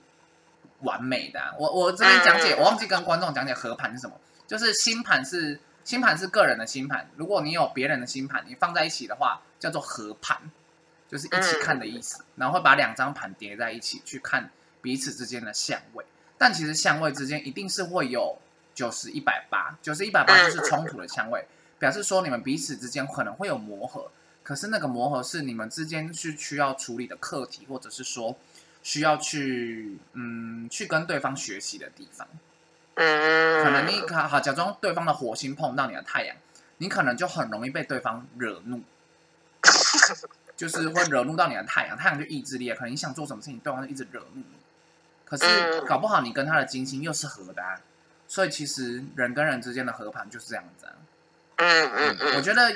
[0.82, 4.16] 完美的啊、我我这边讲解，我忘记跟观众讲解合盘是什么，
[4.48, 10.38] 就是星盘是星盘是个人的星盘，如果你有别人的星盘，你放在一起的话，叫做合盘，
[11.14, 12.26] 就是一起看的意思。
[12.36, 14.50] 然后会把两张盘叠在一起去看
[14.82, 16.04] 彼此之间的相位，
[16.40, 18.40] 但其实相位之间一定是会有
[18.74, 21.46] 九十一百八，九十一百八就是冲突的相位，
[21.78, 24.10] 表示说你们彼此之间可能会有磨合。
[24.42, 28.36] 可是那个磨合是你们之间是需要处理的课题，或者是说
[28.82, 32.28] 需要去嗯去跟对方学习的地方。
[32.96, 36.36] 嗯，可能你好好假装对方的火星碰到你的太阳，
[36.80, 38.84] 你可能就很容易被对方惹怒，
[40.56, 44.46] 就是会惹怒到你的太阳，太阳就意志力，可能你想做什么事情，对方就一直惹怒你。
[45.26, 47.80] 可是嗯搞不好你跟他的金星又是合的啊，
[48.28, 50.94] 所以其实人跟人之间的合盘就是这样子啊。
[51.58, 52.72] 嗯嗯嗯，我觉得，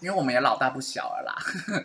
[0.00, 1.36] 因为我们也老大不小了啦，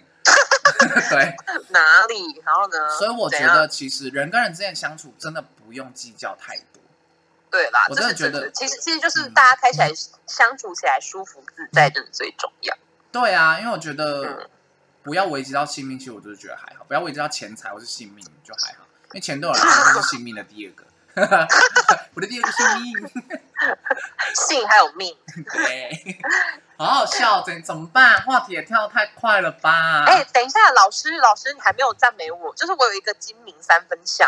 [1.09, 1.35] 对，
[1.69, 2.41] 哪里？
[2.45, 2.89] 然后呢？
[2.97, 6.81] 所以我觉得其实人跟人之间相处真的不用计较太多。
[7.49, 9.91] 对啦，我真的觉得其实其实就是嗯大家开起来
[10.25, 12.75] 相处起来舒服自在，真的最重要。
[13.11, 14.49] 对啊，因为我觉得嗯
[15.03, 20.85] 不要危及到性命，其实我就是觉得还好；不要危及到钱财或是性命就还好，因为钱对我来说就是 性命的第二个，
[22.15, 23.11] 我的第二个性命。
[24.33, 25.15] 性还有命。
[25.53, 26.17] 对，
[26.77, 28.19] 好好笑，怎怎么办？
[28.23, 30.03] 话题也跳得太快了吧？
[30.07, 34.27] 哎、等一下，老师，老师，你还没有赞美我，就是我有一个精明三分相，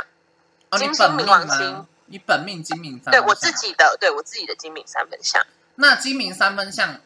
[0.70, 1.88] 哦，你金星冥本命吗王星？
[2.06, 5.44] 你本命金冥三分相对我自己的，对我自己的精明三分相。
[5.76, 7.00] 那金冥三分相，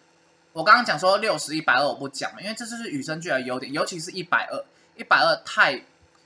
[0.58, 4.66] 我刚刚讲说六十一百二我不讲了，因为这就是与生俱来的优点，尤其是一百二，
[4.96, 5.84] 一百二太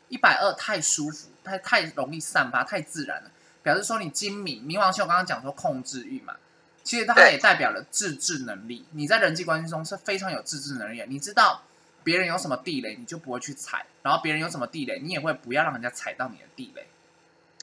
[0.07, 3.31] 一百二太舒服，太太容易散发，太自然了。
[3.61, 6.37] 表示说你精明，冥王星我刚刚讲说控制欲嘛，
[6.81, 8.85] 其实它也代表了自制能力。
[8.91, 11.63] 你在人际关系中是非常有自制能力的，你知道
[12.01, 16.87] 别人有什么地雷，你就不会去踩；然后别人有什么地雷，你也会不要让人家踩到你的地雷。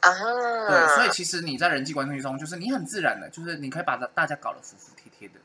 [0.00, 0.12] 啊，
[0.68, 5.40] 对，所以其实你在人际关系中，就是你很自然的，就是你可以把大家搞得服服帖帖的。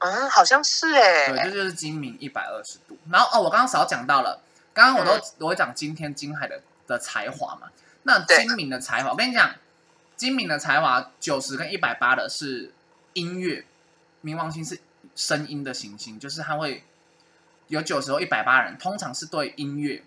[0.00, 2.98] 啊，好像是哎、对，这就是精明一百二十度。
[3.10, 4.42] 然后哦，我刚刚少讲到了，
[4.74, 7.68] 刚刚我都、我会讲今天金海的的才华嘛。
[8.02, 8.38] 那对。
[8.38, 9.54] 精明的才华，我跟你讲，
[10.16, 12.72] 金明的才华九十跟一百八的是
[13.12, 13.64] 音乐，
[14.24, 14.80] 冥王星是
[15.14, 16.84] 声音的行星，就是他会
[17.68, 20.02] 有九十或一百八人，通常是对音乐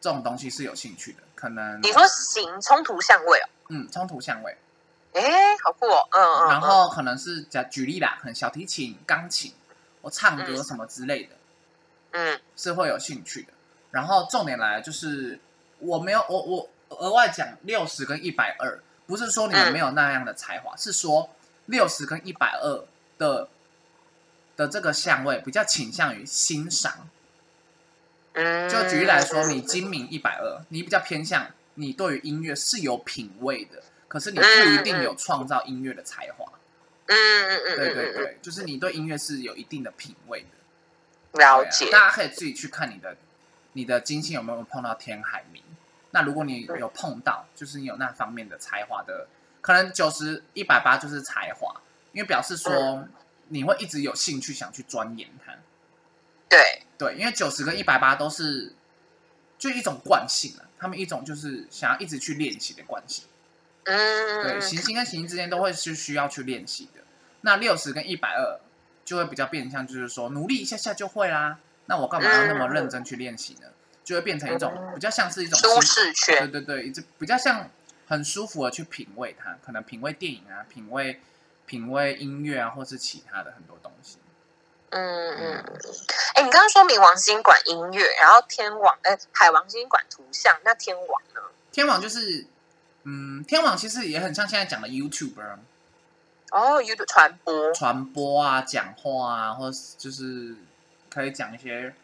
[0.00, 4.56] 这种东西是有兴趣的，可能你说行冲突相位哦，嗯冲突相位，
[5.12, 9.52] 哎，好酷哦，嗯嗯，然后可能是假举例啦，可能小提琴、钢琴
[10.00, 11.36] 我唱歌嗯什么之类的。
[12.12, 13.52] 嗯是会有兴趣的。
[13.90, 15.38] 然后重点来了就是，
[15.78, 21.30] 我没有我我额外讲六十跟一百二，不是说你们嗯没有那样的才华，是说
[21.66, 22.84] 六十跟一百二
[23.18, 23.48] 的
[24.56, 27.08] 的这个相位比较倾向于欣赏。
[28.32, 34.44] 嗯，就举例来说，你精明一百二，你比较偏向你对于音乐是有品味的，可是你不
[34.74, 36.50] 一定有创造音乐的才华。
[37.06, 40.48] 嗯嗯嗯对对对，就是你对音乐是有一定的品味的。
[41.32, 43.16] 嗯，了解，大家可以自己去看你的
[43.74, 45.62] 你的金星有没有碰到天海明。
[46.10, 49.28] 那如果你有碰到，就是你有那方面的才华的，
[49.60, 53.06] 可能九十一百八就是才华，因为表示说
[53.46, 55.54] 你会一直有兴趣想去钻研它。
[56.48, 58.72] 对，对，因为九十跟一百八都是
[59.56, 63.24] 就一种惯性啊，他们一种就是想要一直去练习的惯性。
[63.84, 67.00] 嗯，对，行星跟行星之间都会是需要去练习的。
[67.42, 68.60] 那六十跟一百二
[69.04, 71.58] 就会比较变相，就是说努力一下下就会啦。
[71.86, 73.68] 那我干嘛要那么认真去练习呢？
[74.04, 77.70] 就会变成一种比较像是一种舒心适圈，对对对，就比较像
[78.06, 81.20] 很舒服的去品味它，可能品味电影啊，品味
[81.66, 84.18] 品味音乐啊，或是其他的很多东西。
[84.90, 85.64] 嗯嗯，
[86.34, 91.40] 哎，你刚刚说冥王星管音乐，然后天王，哎，海王星管图像，那天王呢？
[91.70, 92.44] 天王就是，
[93.04, 95.56] 嗯，天网其实也很像现在讲的 YouTuber
[96.52, 100.54] 哦，YouTube 传播，传播啊、讲话啊，或是就是
[101.08, 101.94] 可以讲一些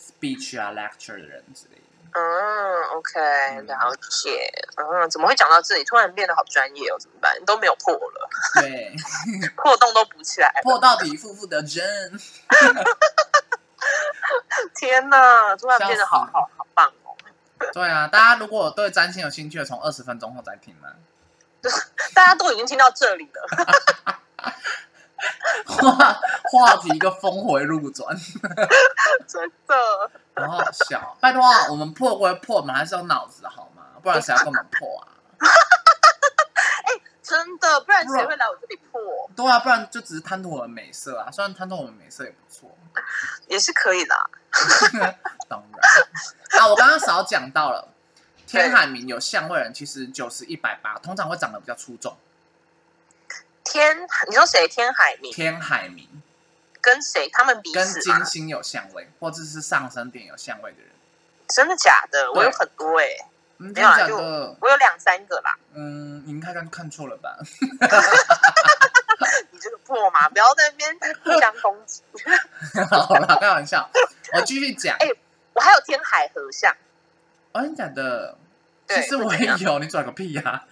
[0.00, 1.82] speech 啊、lecture 的人之类的。
[2.14, 4.50] 嗯，OK，了解。
[4.76, 5.84] 嗯，怎么会讲到这里？
[5.84, 7.32] 突然变得好专业哦，怎么办？
[7.46, 8.28] 都没有破了，
[8.60, 8.94] 对，
[9.56, 10.60] 破洞都补起来了。
[10.62, 11.82] 破到底，负负得正。
[14.74, 16.61] 天哪，突然变得好好！
[17.72, 20.88] 对啊，大家如果对占星有兴趣的，从二十分钟后再听嘛。
[22.14, 23.46] 大家都已经听到这里了，
[25.66, 28.16] 话话题一个峰回路转，
[29.28, 30.10] 真的。
[30.34, 31.16] 很好笑。
[31.20, 33.82] 拜托啊，我们破归破，我们还是要脑子好吗？
[34.02, 35.06] 不然谁要跟我们破啊？
[37.32, 39.00] 真的，不然谁会来我这里破？
[39.34, 41.30] 对啊，不然就只是贪图我的美色啊。
[41.30, 42.70] 虽然贪图我们美色也不错，
[43.46, 44.14] 也是可以的。
[45.48, 47.88] 当然啊，我刚刚少讲到了，
[48.46, 52.14] 天海明有相位人，其实九十一百八，通常会长得比较出众。
[53.64, 54.68] 天，你说谁？
[54.68, 56.06] 天海明天海明
[56.82, 57.30] 跟谁？
[57.30, 60.90] 他们彼跟金星有相位，或者是上升点有相位的人，
[61.48, 62.30] 真的假的？
[62.32, 63.06] 我有很多哎、
[63.62, 64.56] 没有啊就的？
[64.60, 65.56] 我有两三个啦。
[65.74, 67.36] 嗯，你应该看看错了吧？
[69.50, 72.02] 你这个破马，不要在那边互相攻击。
[72.90, 73.88] 好了，开玩笑，
[74.34, 74.96] 我继续讲。
[74.98, 75.08] 哎
[75.54, 76.74] 我还有天海合相，
[77.52, 78.38] 哦，真的假的？
[78.88, 80.64] 其对，实我也有，你拽个屁呀、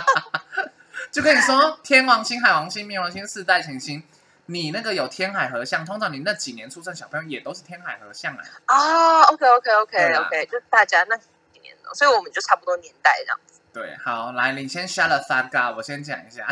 [1.12, 4.02] 就跟你说，天王星、海王星、冥王星四代行星，
[4.46, 8.42] 你那个有天海合相，通常你那几年出生小朋友也都是天海合相啊。
[8.64, 11.18] 啊，OK OK OK OK，就是大家那
[11.94, 13.60] 所以我们就差不多年代这样子。
[13.72, 16.44] 对，好，来，你先 up，我先讲一下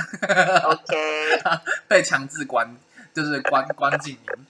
[0.62, 1.42] ，OK
[1.88, 2.76] 被强制关，
[3.12, 4.46] 就是关关静音。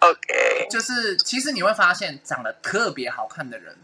[0.00, 3.78] OK，就是其实你会发现，长得特别好看的人，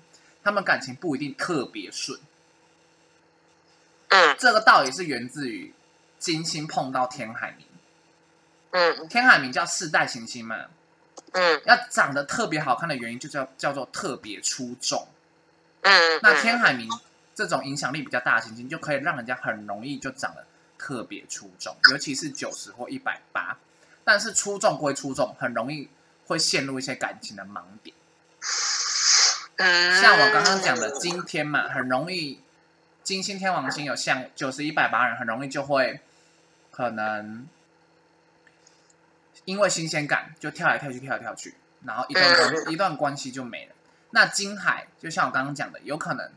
[0.44, 2.20] 他们感情不一定特别顺。
[4.08, 5.72] 嗯这个道理是源自于
[6.18, 7.66] 金星碰到天海明，
[8.72, 10.66] 嗯天海明叫世代行星嘛，
[11.32, 15.08] 嗯要长得特别好看的原因就叫叫做特别出众。
[15.88, 16.86] 嗯，那天海明
[17.34, 20.44] 这种影响力比较大的行星，就可以让人家很容易就长得
[20.76, 23.56] 特别出众，尤其是九十或一百八。
[24.04, 25.88] 但是出众归出众，很容易
[26.26, 27.96] 会陷入一些感情的盲点。
[29.56, 32.40] 嗯，像我刚刚讲的今天嘛，很容易
[33.02, 36.00] 金星天王星有像九十一百八人，很容易就会
[36.70, 37.46] 可能
[39.44, 43.74] 因为新鲜感就跳来跳去，跳来跳去，然后一段关、一段关系就没了。
[44.10, 46.30] 那金海就像我刚刚讲的，有可能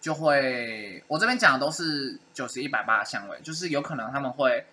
[0.00, 4.66] 就会，我这边讲的都是九十一百八的相位，就是有可能他们会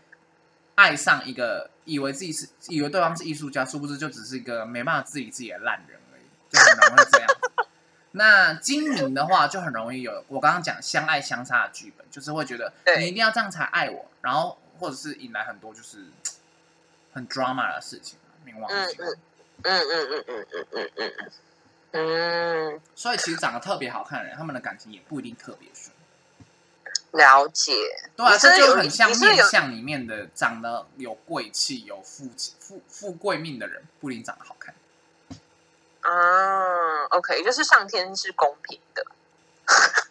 [0.76, 7.28] 爱上一个以为自己是以为对方是艺术家，殊不知就只是一个没办法自理自己的烂人而已，就很容易这样。
[8.12, 16.06] 那精明的话，就很容易有我刚刚讲相爱相杀的剧本，就是会觉得你一定要这样才爱我，然后或者是引来很多就是
[17.12, 18.98] 很 drama 的事情，冥王星。
[19.02, 19.20] 嗯
[19.64, 21.32] 嗯嗯嗯嗯嗯嗯嗯嗯嗯，
[22.96, 25.92] 所以其实长得特别好看的人，他们的感情也不一定特别顺。
[27.12, 27.72] 了解。
[28.16, 32.30] 对啊，这就很像面相里面的长得有贵气、有富
[32.60, 34.76] 富富贵命的人，不一定长得好看。
[36.02, 39.06] 啊，OK，就是上天是公平的。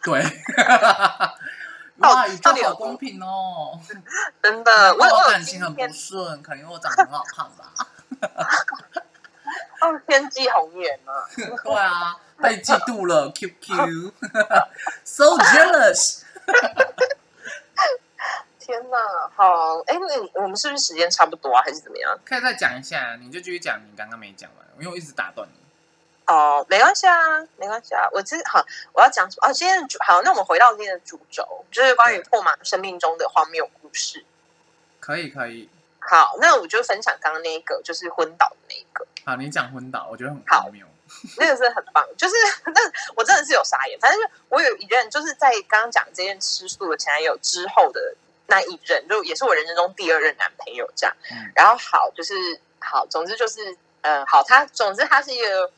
[0.03, 0.21] 对，
[1.99, 3.79] 哇，宇宙到底有好公平哦！
[4.43, 7.71] 真的，我感情很不顺，可能因为我长得很好看吧。
[9.81, 16.21] 哦，天际红颜啊，对啊，被嫉妒了，QQ，so jealous。
[18.59, 18.97] 天哪，
[19.35, 22.17] 好，哎，那你我们是不是时间差不多啊，还是怎么样？
[22.25, 25.53] 可以再讲一下，你就继续讲你刚刚没讲完，因为我一直打断你。
[26.25, 27.15] 哦，没关系啊，
[27.57, 28.09] 没关系啊。
[28.11, 29.47] 我这好，我要讲什么？
[29.47, 34.25] 哦，今天的主好，那我们回到今天的主轴，就是关于破马生命中的荒谬故事。
[34.99, 35.69] 可以，可以。
[35.99, 40.85] 好，那我就分享刚刚那一个，就是昏倒的那一个，好，你讲昏倒，我觉得很好荒谬。
[41.37, 42.05] 那个是很棒。
[42.15, 42.79] 就是 那
[43.15, 48.15] 我真的是有傻眼，反正就我有一任，就是在刚刚讲这件吃素的前男友之后的
[48.47, 51.15] 那一任，就也是我人生中第二任男朋友这样。
[51.31, 52.33] 嗯然后好，就是
[52.79, 55.71] 好，总之就是，嗯、好，他总之他是一个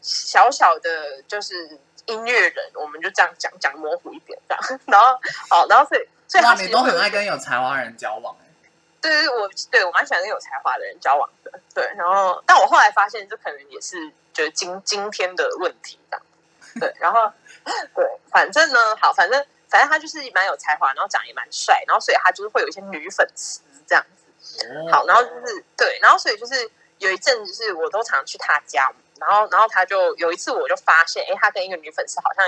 [0.00, 4.80] 小小的，就是音乐人，我们就这样讲讲模糊一点这样。
[4.86, 5.06] 然后
[5.50, 8.34] 好，然后所以所以，他其实都很爱跟有才华的人交往
[9.00, 11.52] 对，对我对我蛮喜欢跟有才华的人交往的。
[11.74, 16.26] 对，然后但我后来发现，这可能也是就是今今天的问题这样。
[16.78, 17.32] 对，然后
[17.94, 24.66] 对，反正呢，好，反正反正他就是蛮有才华，然后长得也蛮帅，然后所以他就是会有一些女粉丝这样子。
[24.66, 32.44] 哦好，然后就是对，然后所以就是有一阵子是我都常去他家，然后然后他就有一次我就发现，哎，他跟一个女粉丝好像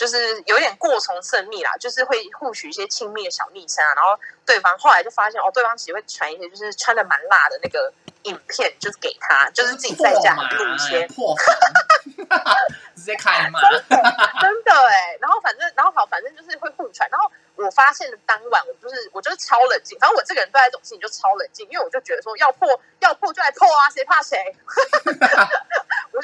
[0.00, 7.92] 就是有点过从甚密啦，就是会互取一些亲密的小昵称啊，然后对方后来就发现哦，对方其实会传一些就是穿的蛮辣的那个
[8.22, 11.06] 影片，就是给他，就是自己在家破录一些
[12.96, 13.60] 直接开骂。
[13.60, 17.06] 真的哎、然后反正，然后好，反正就是会互传。
[17.10, 19.98] 然后我发现的当晚，我就是我就是超冷静。
[19.98, 22.66] 反正我这个人对待这种事情就超冷静，因为我就觉得说要破
[23.00, 24.38] 要破就来破啊，谁怕谁？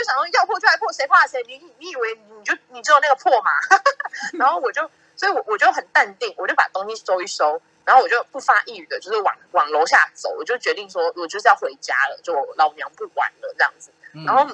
[0.06, 1.42] 想说要破就来破，谁怕谁？
[1.46, 3.50] 你你你以为你就你只有那个破嘛？
[4.38, 13.90] 然后我就，所以我我就很淡定，我就把东西收一收，然后我就不发一语的，就是往往楼下走，我就决定说我就是要回家了，就我老娘不玩了这样子。
[14.14, 14.48] 嗯然后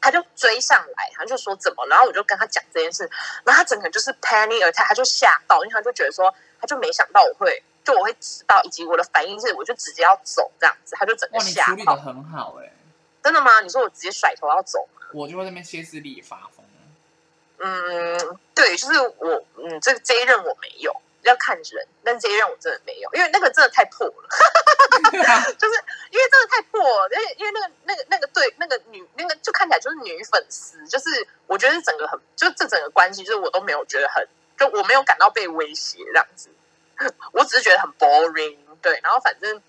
[0.00, 1.86] 他就追上来，他就说怎么？
[1.86, 3.08] 然后我就跟他讲这件事，
[3.44, 11.96] 然后他整个就是 panic attack，他就吓到，因为他就觉得说，他就没想到我会就我会知道，以及我的反应是，我就直接要走这样子，他就整个吓处理的到。
[11.96, 12.70] 很好哎、
[13.24, 13.60] 真的吗？
[13.62, 15.06] 你说我直接甩头要走吗？
[15.14, 16.62] 我就会在那边歇斯底里发疯。
[17.56, 24.28] 嗯，对，就是我，嗯，这这一任我没有，要看人，但这一任我真的没有，因为那个真的太破了，
[25.56, 25.74] 就是
[26.10, 36.50] 因为真的太破了，因为因为那个那个那个对那个女那个就看起来就是女粉丝，就是我觉得整个很，就这整个关系，就是我都没有觉得很，就我没有感到被威胁这样子，
[37.32, 39.62] 我只是觉得很 boring，对，然后反正。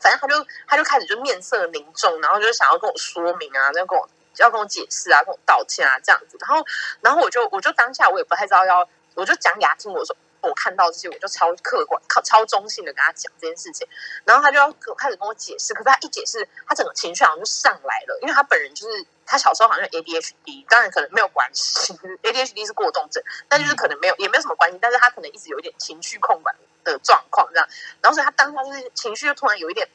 [0.00, 6.36] 反正他就他就开始就面色凝重，然后就想要跟我说明啊，要跟我要跟我解释啊，跟我道歉啊这样子。
[6.40, 6.64] 然后
[7.00, 13.86] 然后我就我就当下我也不太知道要，我就讲给他听，我说我看到这些，我就超客观、超超中性的跟他讲这件事情。
[14.24, 21.92] 然后他就要开始跟我解释，可是他一解释，他整个情绪好像就上来了，因为他本人就是他小时候好像有 ADHD，当然可能没有关系，
[22.22, 26.54] ADHD 是过动症，但就是可能没有也没有什么关系，但是他可能一直有一点情绪控管
[26.92, 27.68] 的状况这样。
[28.00, 29.88] 然后所以他当下就是情绪就突然有一点。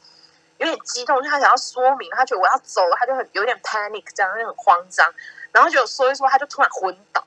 [0.60, 5.14] 有点激动，就他想要说明，他觉得我要走了，他就很有点 panic，这样就很慌张，
[5.52, 7.26] 然后就说一说，他就突然昏倒。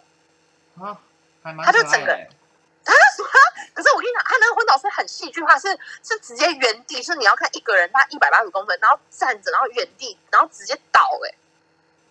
[0.81, 0.97] 啊，
[1.43, 2.31] 还蛮他就整个可爱的欸
[3.75, 5.69] 可是我跟你讲，他那个昏倒是很戏剧化，是
[6.03, 11.35] 是直接原地，是你要看一个人他一百八十公分，然后站着，然后原地，然后直接倒、欸，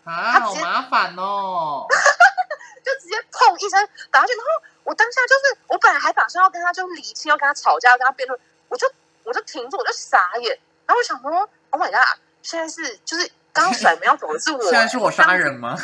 [0.03, 1.87] 啊，他直接好麻烦哦。
[2.85, 4.51] 就直接砰一声打下去，然后
[4.85, 8.89] 我当下就是，我本来还打算要跟他就理清，要跟他吵架，要跟他辩论，我就
[9.23, 15.75] 我就停住，我就傻眼，然后我想说，Oh my god，现在是就是刚刚甩门要走的是我、 现在是我杀人吗？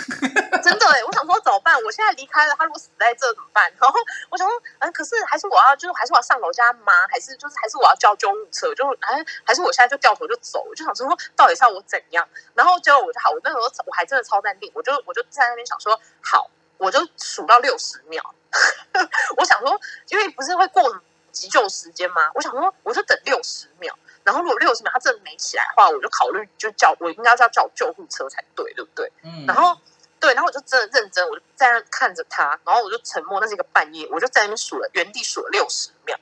[0.64, 1.76] 真的哎，我想说怎么办？
[1.84, 3.64] 我现在离开了，他如果死在这怎么办？
[3.80, 4.00] 然后
[4.30, 6.94] 我想说，嗯，可是还是我要，就是还是我要上楼家吗？
[7.10, 8.72] 还是就是还是我要叫救护车？
[8.76, 10.64] 就还还是我现在就掉头就走？
[10.70, 12.28] 我就想说，到底是要我怎样？
[12.54, 16.52] 然后结果我就好，我那时候我还真的超淡定，我就我就在那边想说，好，
[16.82, 18.34] 我就数到六十秒。
[19.38, 19.80] 我想说，
[20.10, 21.02] 因为不是会过
[21.32, 22.32] 急救时间吗？
[22.34, 23.98] 我想说，我就等六十秒。
[24.24, 29.12] 然后如果六十秒他真的没起来的话，我就考虑就叫我应该要叫救护车才对，对不对？
[29.24, 29.78] 嗯，然后
[30.20, 33.40] 对，然后我就真的认真，我就在那看着他，然后我就沉默。
[33.40, 36.18] 那是一个半夜，我就在那边数了，原地数了六十秒。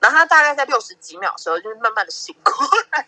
[0.00, 2.52] 然后他大概在六十几秒的时候，就是慢慢的醒过
[2.90, 3.06] 来。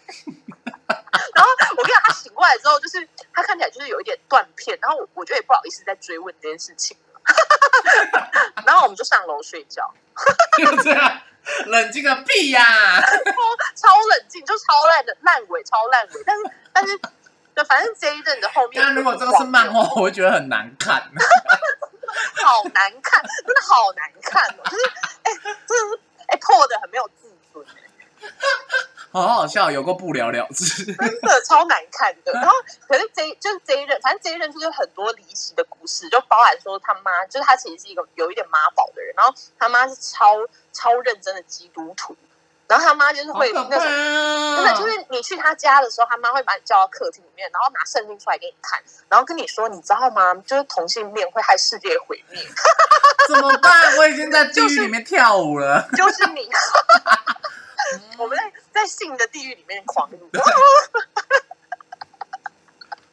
[1.34, 7.20] 然后我跟你讲，他醒过来之后，就是他看起来就是有一点断片，然后我我觉得也不好意思再追问这件事情了。
[8.66, 9.92] 然后我们就上楼睡觉，
[10.58, 11.20] 就这样，
[11.66, 13.00] 冷静个屁呀！
[13.74, 16.22] 超冷静，就超烂的烂尾，超烂尾。
[16.24, 16.42] 但是
[16.72, 16.98] 但是，
[17.54, 21.02] 对，反正这一阵的后面，但如果这个是漫画，我会觉得很难看。
[22.36, 24.62] 好难看，真的好难看哦！
[24.70, 24.86] 就是，
[25.24, 25.32] 哎、
[25.66, 27.82] 真的是，哎、破的很没有自尊、哎
[29.12, 30.84] 好好笑，有个不了了之。
[30.84, 32.32] 真的超难看的。
[32.36, 32.52] 然后，
[32.86, 40.36] 可是这一就是这一任，反正这一任就是很多离奇的故事，就包含说他妈，就是他其实是一个有一点妈宝的人，然后他妈是超
[40.72, 42.14] 超认真的基督徒，
[42.66, 43.70] 然后他妈就是会那种。
[43.70, 44.72] 真的啊！
[44.74, 50.34] 就是你去他家的时候，他妈会把你叫到客厅里面，然后拿圣经出来给你看，然后跟你说，你知道吗？
[50.46, 52.42] 就是同性恋会害世界毁灭，
[53.28, 53.96] 怎么办？
[53.96, 55.88] 我已经在地狱里面跳舞了。
[55.96, 56.50] 就是你。
[58.18, 60.30] 我们在在性的地狱里面狂舞，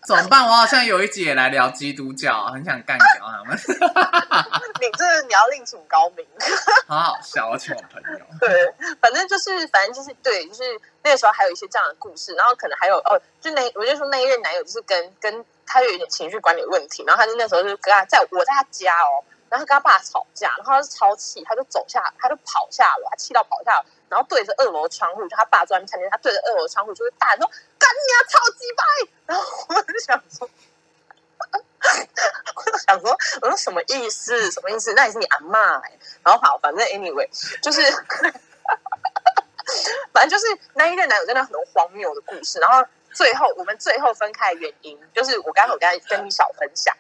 [0.06, 0.46] 怎么办？
[0.46, 3.58] 我好像有一集也来聊基督教，很想干掉他们，
[4.82, 6.28] 你这你要另请高明。
[6.86, 7.50] 好好笑。
[7.50, 10.64] 我请我朋友，对，反正就是，反正就是对，就是
[11.04, 27.50] 那个时候还有一些这样的故事，然后可能还有哦，就那我就说那一任男友就是跟跟他有一点情绪管理问题，然后他就那时候就跟他在我在他家哦，然后他跟他爸吵架，然后他就超气，他就走下，他就跑下楼，他气到跑下楼，然后对着二楼窗户，就他爸专门看见他对着二楼窗户就是大喊说
[27.80, 28.84] 干你啊，超级白，
[29.26, 30.48] 然后我就想说。
[32.56, 33.12] 我就想说，
[33.42, 34.50] 我说什么意思？
[34.50, 34.94] 什么意思？
[34.94, 37.28] 那也是你阿妈哎、然后好，反正 anyway
[37.62, 37.82] 就是，
[40.14, 40.46] 反正就是
[40.76, 42.60] 那一任男友真的很多荒谬的故事。
[42.60, 46.96] 然后最后我们最后分开的原因，就是我刚刚有跟跟你小分享，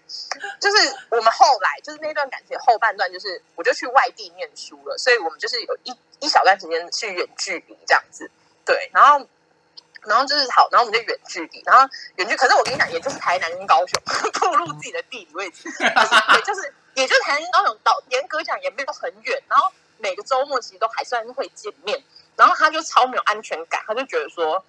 [0.59, 8.29] 就是我们后来就是那段感情后半段，就是我就去外地念书了，所以我们就是有一一小段时间是远距离这样子，
[8.65, 9.27] 对，然后。
[10.05, 11.87] 然后就是好，然后我们就远距离，然后
[12.17, 14.03] 远距，可是我跟你讲，也就是台南跟高雄，
[14.37, 22.03] 暴露自己的地理位置，也就是也就是台南跟高雄到严格讲也没有很远，然后每个周末其实都还算是会见面，
[22.35, 24.61] 然后他就超没有安全感，他就觉得说，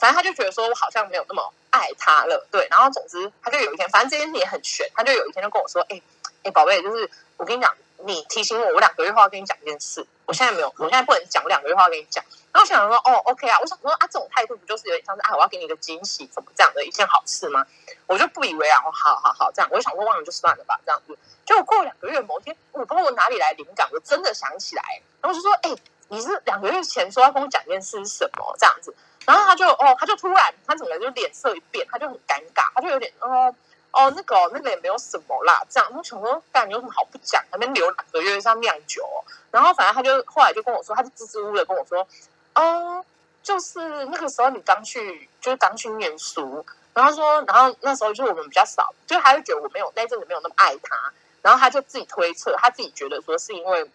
[0.00, 6.00] 反正他就觉得说我好像没有那么爱他了，对，然后总之他就有一天，反正这件事也很悬，他就有一天就跟我说，哎
[6.42, 12.24] 哎宝贝，就是我跟你讲，你提醒我，我两个月后要跟你讲一件事，我现在没有，我现在不能讲，我两个月后要跟你讲。
[12.52, 17.64] 然后我想说，哦，OK 啊，我想说啊，这种态度不就是有点像是啊，我要给你一个惊喜，怎么这样的一件好事吗？
[18.06, 21.16] 我就不以为然，我好好好这样，我就想说忘了就算了吧，这样子。
[21.46, 24.82] 结果过了两个月，某一天，我不知道我哪里来灵感，我真的想起来，
[25.20, 25.70] 然后就说，哎、
[26.08, 28.92] 你是两个月前说要跟我讲件事是什么这样子？
[29.26, 33.54] 然后他就哦，他就突然他整个就脸色一变，他就很尴尬，他就有点哦
[33.92, 35.90] 哦那个那个也没有什么啦，这样。
[35.94, 37.44] 我想说，感觉有什么好不讲？
[37.52, 42.06] 那边留两个月是要酿酒哦、然后反正他就后来就跟我说，他就支支吾吾的跟我说，
[42.54, 43.04] 哦，
[43.42, 46.64] 就是那个时候你刚去，就是刚去念书，
[46.94, 51.12] 然后说，然后那时候就是我们比较少，就他就觉得我没有那阵子没有那么爱他，
[51.42, 53.90] 然后他就自己推测，他自己觉得说是因为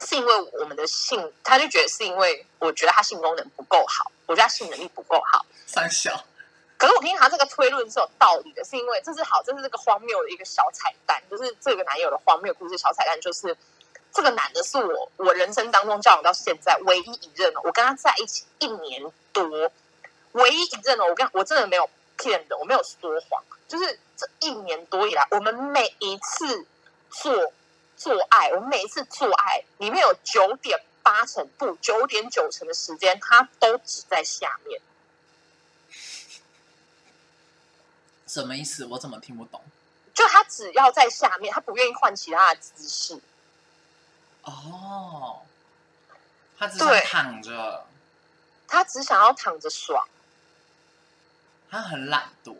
[0.00, 5.44] 是因为我们的性，他就觉得是因为我觉得他性功能不够好，我觉得他性能力不够好。
[5.66, 6.24] 三小，
[6.78, 13.56] 可是我听他这个推论是有道理的，是因为这是好，这是这个荒谬的一个小彩蛋，就是这个男友的荒谬故事小彩蛋，就是
[14.12, 19.02] 这个男的是我我人生当中交往到现在唯一一任哦，我跟他在一起一年
[19.32, 19.44] 多，
[20.30, 26.64] 唯一一任哦，我跟我真的没有骗人，我没有说谎，就是这一年多以来，我们每一次
[27.10, 27.52] 做
[27.96, 34.80] 做爱，我们每一次做爱里面有九点八成不九点九成的时间，他都只在下面。
[38.26, 38.86] 什么意思？
[38.86, 39.62] 我怎么听不懂？
[40.14, 43.20] 就他只要在下面，他不愿意换其他的姿势。
[44.42, 45.42] 哦，
[46.58, 47.86] 他只想对躺着，
[48.68, 50.06] 他只想要躺着爽，
[51.70, 52.56] 他很懒惰，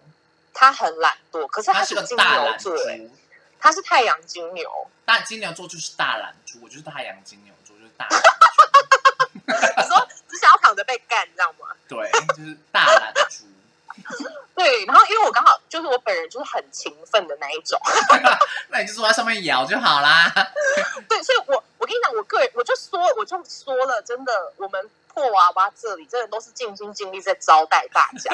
[0.52, 3.10] 他很懒惰，可是他是个大懒牛座、欸，猪。
[3.58, 7.54] 他是太阳金牛，但金牛座就是大懒猪，我就是太阳金牛
[8.00, 9.74] 大懒猪。
[9.76, 11.68] 你说只想要躺着被干，你知道吗？
[11.88, 13.44] 对，就是大懒猪。
[14.54, 17.78] 对，然后因为我刚好就是我本人就是很勤奋的那一种，
[18.68, 20.30] 那你就坐在上面摇就好啦。
[21.08, 28.30] 对，所以我我跟你讲，我个人我就说我就说了，真的，我们破娃娃这里真的都是尽心尽力在招待大家，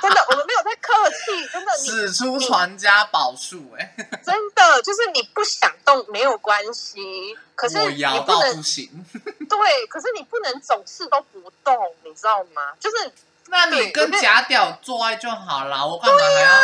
[0.00, 0.79] 真的，我们没有在客
[1.10, 3.94] 气，真的，你使出传家宝术，哎，
[4.24, 8.88] 真的就是你不想动没有关系，可是我你摇到不能不行。
[9.48, 12.72] 对，可是你不能总是都不动，你知道吗？
[12.80, 13.10] 就是
[13.46, 16.56] 那你跟假屌做爱就好了，我干嘛还要？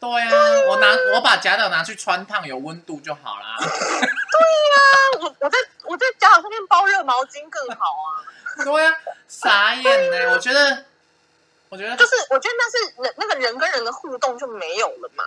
[0.00, 0.28] 对呀、
[0.68, 3.56] 我拿我把假屌拿去穿烫，有温度就好啦。
[3.58, 3.66] 啊，
[5.20, 8.20] 我我在我在家长上面包热毛巾更好啊。
[8.62, 8.94] 对呀、
[9.26, 10.84] 傻眼呢、我觉得，
[11.74, 15.24] 我觉得就是我觉得那是人那个人跟人的互动就没有了嘛。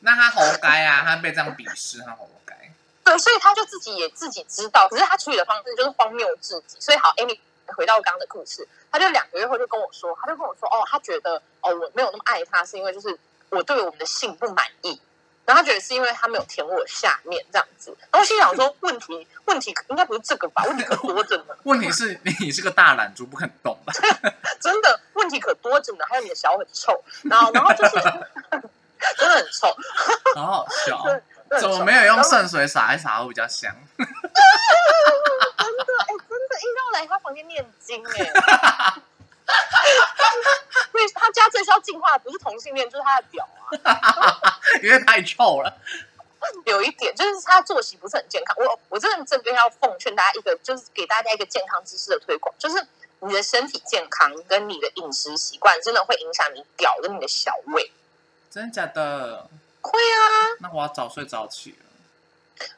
[0.00, 2.54] 那他活该啊，他被这样鄙视，他活该。
[3.02, 6.78] 对，所以他就自己也自己知道，可是他处理的方式就是荒谬至极。
[6.78, 13.18] 所以好，Amy 回到刚刚的故事，他就两个月后就跟我说，他就跟我说，哦，他觉得哦我没有那么爱他，是因为就是
[13.48, 15.00] 我对我们的性不满意。
[15.46, 23.92] 然后他觉得是因为他没有舔我下面这样子，然后我心想说问题问题应该不是这个吧，问题可多着呢，问题是你是个大懒猪，不肯动吧？
[24.60, 27.94] 真的问题可多着呢，还有你的小很臭，然后然后就是
[29.18, 29.68] 真的很臭，
[30.34, 31.04] 好好笑
[31.60, 33.70] 怎么没有用圣水洒一洒会比较香？
[33.98, 34.12] 真的，
[35.62, 38.32] 哎、真的应该要来他房间念经哎。
[40.92, 43.48] 所以他家最需要净化的不是同性恋，就是他的屌
[43.82, 44.60] 啊。
[44.82, 45.72] 因为太臭了。
[46.66, 48.54] 有一点就是他作息不是很健康。
[48.58, 52.86] 我我真的这边要奉劝大家一个，就是给大家一个健康知识的推广，就是
[53.20, 57.90] 你的身体健康跟你的饮食习惯，真的会影响你屌跟你的小胃。
[58.50, 59.48] 真的假的？
[59.80, 61.76] 会啊，那我要早睡早起了。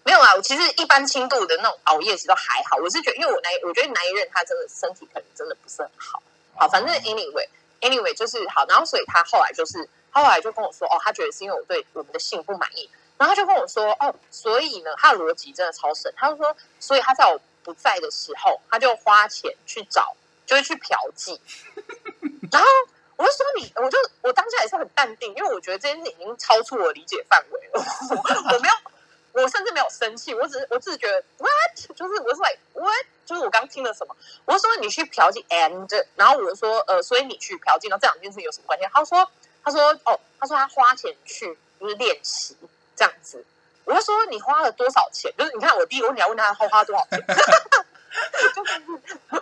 [0.05, 2.77] 没有啊，我其实一般轻度的那种熬夜其实都还好。
[2.77, 6.23] 我是觉得，因为我男我觉得男一任他真的身体可能真的不是很好。
[6.57, 7.47] 好，反正 anyway
[7.81, 12.89] anyway 就是好，然后所以他后来就是他后来就跟我说，哦，他觉得是因为我对我们的性不满意，
[13.19, 20.15] 然后他就跟我说，哦，所以呢，他的逻辑真的超神，他就说，所以他在我不在的时候，他就花钱去找，
[20.47, 21.39] 就是去嫖妓，
[22.51, 22.69] 然后。
[23.19, 27.83] 我就说你，我就我当下也是很淡定，因为我觉得这件事已经超出我理解范围了。
[28.53, 28.75] 我没有，
[29.43, 34.17] 我甚至没有生气，我只是我只是觉得 what，就是我是 like what，就是我刚听了什么？
[34.47, 38.87] 我说你去嫖妓，and 然后我说呃，所以你去嫖妓，然后这两件事有什么关系？
[38.93, 39.31] 他说
[39.63, 42.57] 他说哦，他说他花钱去就是练习
[42.97, 43.45] 这样子。
[43.85, 45.33] 我就说你花了多少钱？
[45.37, 47.23] 就是你看我第一个问题要问他花花多少钱，
[48.55, 48.81] 就 是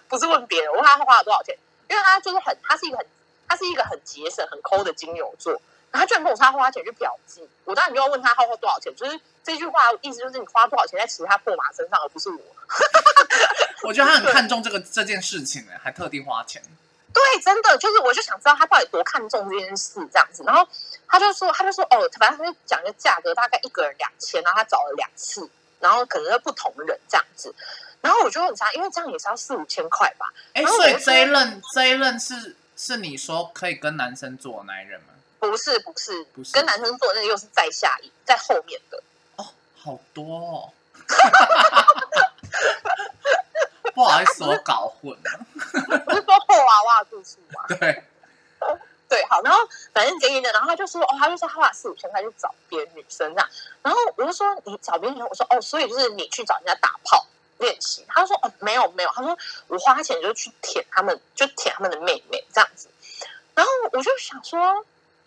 [0.08, 1.56] 不是问别人，我问他花了多少钱，
[1.88, 3.06] 因为他就是很他是一个很
[3.48, 5.52] 他是一个很节省很抠的金牛座，
[5.92, 12.40] 然后他居然跟我说他花钱去嫖妓，我当然就要问他花花多少钱，就是这句话意思就是你花多少钱在其他破马身上，而不是我。
[13.84, 16.62] 我觉得他很看重这个这件事情呢，还特地花钱。
[17.12, 20.42] 对，真的就是，我就想知道他到底多看重这件事这样子。
[20.44, 20.66] 然后
[21.06, 27.54] 他就说，他就说，哦，反正他就讲一个价格，大概一个人两千，然后他找了两次，然后可能是不同人这样子。
[28.00, 30.32] 然后我就很差，因为这样也是要四五千块吧？
[30.54, 35.08] 哎，所以这一任这一任是是你说可以跟男生做的那一任吗？
[35.38, 39.00] 不是，不是，不是跟男生做的那个又是在下一，在后面的。
[39.84, 40.72] 哦，好多哦。
[43.94, 45.46] 不好意思，我搞混了。
[46.04, 47.62] 不是说破娃娃的故事吗？
[47.78, 48.02] 对，
[49.08, 49.60] 对，好，然后
[49.92, 53.48] 反正给你的，然后他就说，哦，他就说他花四五千块去找别的女生这样，
[53.82, 57.24] 然后我就说你找别的女生，我说哦，所以就是你去找人家打炮
[57.58, 59.36] 练习，他说哦，没有没有，他说
[59.68, 62.88] 我花钱就去舔他们，就舔他们的妹妹这样子，
[63.54, 64.84] 然后我就想说。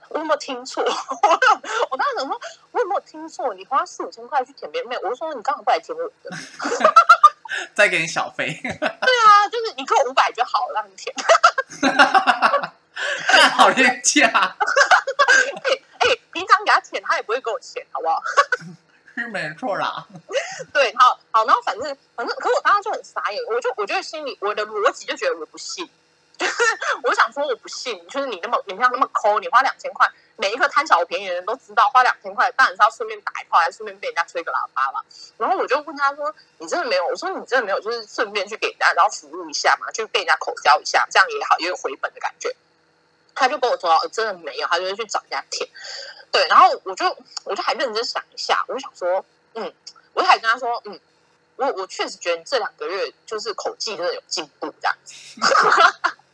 [0.10, 0.84] 我有没有听错？
[0.84, 0.90] 我
[1.92, 2.40] 我当时想说，
[2.72, 3.54] 我有没有听错？
[3.54, 6.30] 你花四五千块去舔别人妹，我就说你刚好不来舔我的。
[7.74, 11.16] 再给你小费，对啊，就是你给我五百就好了，让你舔。
[13.34, 18.22] 那好廉价，哎哎，平常给他舔，他也不会给我钱，好不好？
[19.16, 20.06] 是没错啦。
[20.74, 25.90] 对，好好，然后反正反正，可我当时就很傻眼，我就我就心里我的逻辑就觉得我不信，
[26.38, 26.54] 就 是
[27.04, 35.02] 我想说我不信，就是你那么你像那么抠，你花两千块，每一个贪小便宜的人都知道，花两千块当然是要顺便打一炮，还是顺便被人家吹个喇叭嘛。
[35.38, 37.80] 然后我就问他说：“你真的没有？”我说：“你真的没有？
[37.80, 42.56] 就是顺便去给人家，然后服务一下嘛，就被人家口交一下，这样也好，也有回本的感觉。”
[43.34, 45.68] 他就跟我说：“哦，真的没有。”他就是去找人家舔。
[46.32, 47.06] 对，然后我就
[47.46, 49.74] 我就还认真想一下，我就想说，嗯，
[50.14, 51.00] 我就还跟他说，嗯，
[51.56, 55.16] 我我确实觉得你这两个月就是口技真的有进步这样子。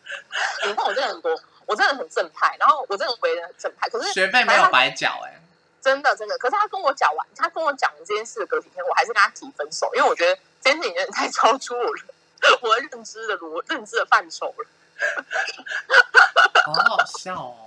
[0.66, 3.90] 你看我真的很多，我真的很正派，然后我真的为人很正派。
[3.90, 5.40] 可是学费没有白缴哎、
[5.82, 14.66] 真的真的，可是他跟我讲完，他跟我讲完这件事隔几天，我还是跟他提分手，因为我觉得这件事情有点太超出我的我的认知的逻认知的范畴了。
[16.66, 17.58] 好好笑哦。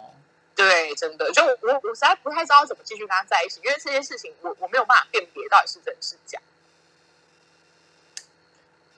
[0.55, 6.41] 对，真的，就我我我实在不太知道怎么继续跟他在一起，因为这件事情我我没有办法辨别到底是真是假。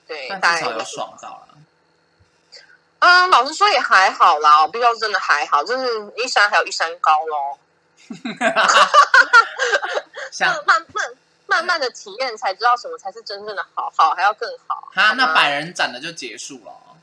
[0.07, 1.57] 对，但至少有爽到了。
[2.99, 7.59] 嗯，老实说也还好啦，我必须要真的还好，就是一山还有一山高咯。
[10.31, 11.11] 像就慢慢
[11.47, 14.89] 慢慢的体验，才知道什么才是真正的好，好还要更好。
[14.93, 16.97] 哈，那百人展的就结束了哦。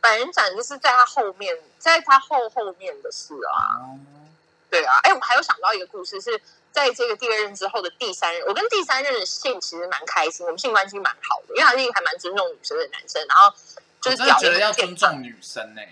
[0.00, 3.80] 百人展就是在他后面，在他后后面的事啊。
[3.80, 3.98] 哦
[4.68, 13.54] 对啊，哎，我还有想到一个故事，是在这个第二任之后的第三任，我跟第三任的性其实蛮开心，我们性关系蛮好的，因为他是一个还蛮尊重女生的男生，然后
[14.10, 15.82] 就是脚得要尊重女生呢、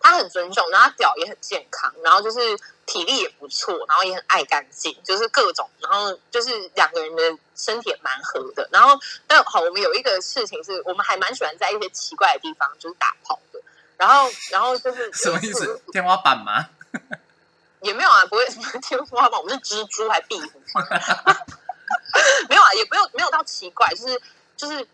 [0.00, 2.38] 他很尊重，然后他屌也很健康，然后就是
[2.86, 7.22] 体力也不错，然后也很爱干净，就是各种，然后就是两个人的
[7.56, 8.68] 身体也蛮合的。
[8.70, 13.60] 然后，但好，我们有一个事情是我们还蛮喜欢在一些奇怪的地方就是打炮的。
[13.96, 15.82] 然后，然后就是 什么意思？
[15.92, 16.68] 天花板吗？
[17.82, 20.60] 也没有啊，不会什么天花板，我们是蜘蛛还壁虎，
[22.48, 24.20] 没有啊，也不用没有到奇怪，就是
[24.56, 24.86] 就是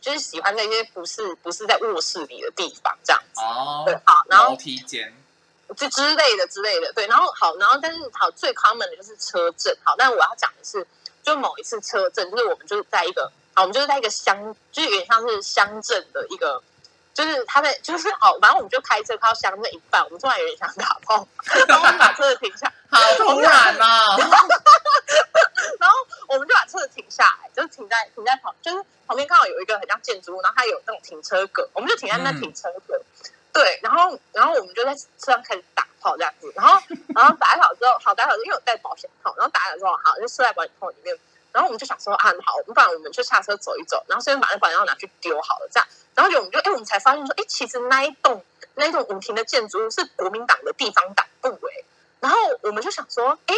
[0.00, 3.40] 就是喜欢在一些不是不是在卧室里的地方这样子。
[3.40, 5.14] 哦对，，好，然后楼梯间。
[5.76, 10.86] 就之类的之类的，对，然后好，然后但是好最 common 的就是车震，好，但我要讲的是，
[11.22, 16.62] 就某一次车震，就是我们就是在一个，好，我们就是在一个乡，就是有点像是乡镇的一个，
[17.12, 21.28] 就是他在就是好，反正我们就开车开到乡镇一半，我们突然有点想打炮，
[21.68, 24.16] 然后我们把车子停下，好突然啊！
[25.78, 25.96] 然后
[26.28, 33.00] 我们就把车子停下来，就是停在停在旁，就是旁边刚好有一个很像建筑物，然后它有那种停车格，我们就停在那嗯停车格。
[33.50, 36.80] 对，然后然后我们就在车上开始打炮这样子，然后
[37.14, 41.18] 然后打好之后，好打好之后，因为我带保险套，然后打好之后，好就射在保险套里面。
[41.50, 45.88] 然后我们就想说啊，好，不然我们就下车走一走，然后顺便把那保险套拿去丢好了，这样。
[46.14, 51.84] 然后就我们就哎，我们才发现说，哎，其实那一栋那一栋五亭的建筑物是国民党的地方党部哎。
[52.20, 53.54] 然后我们就想说，哎，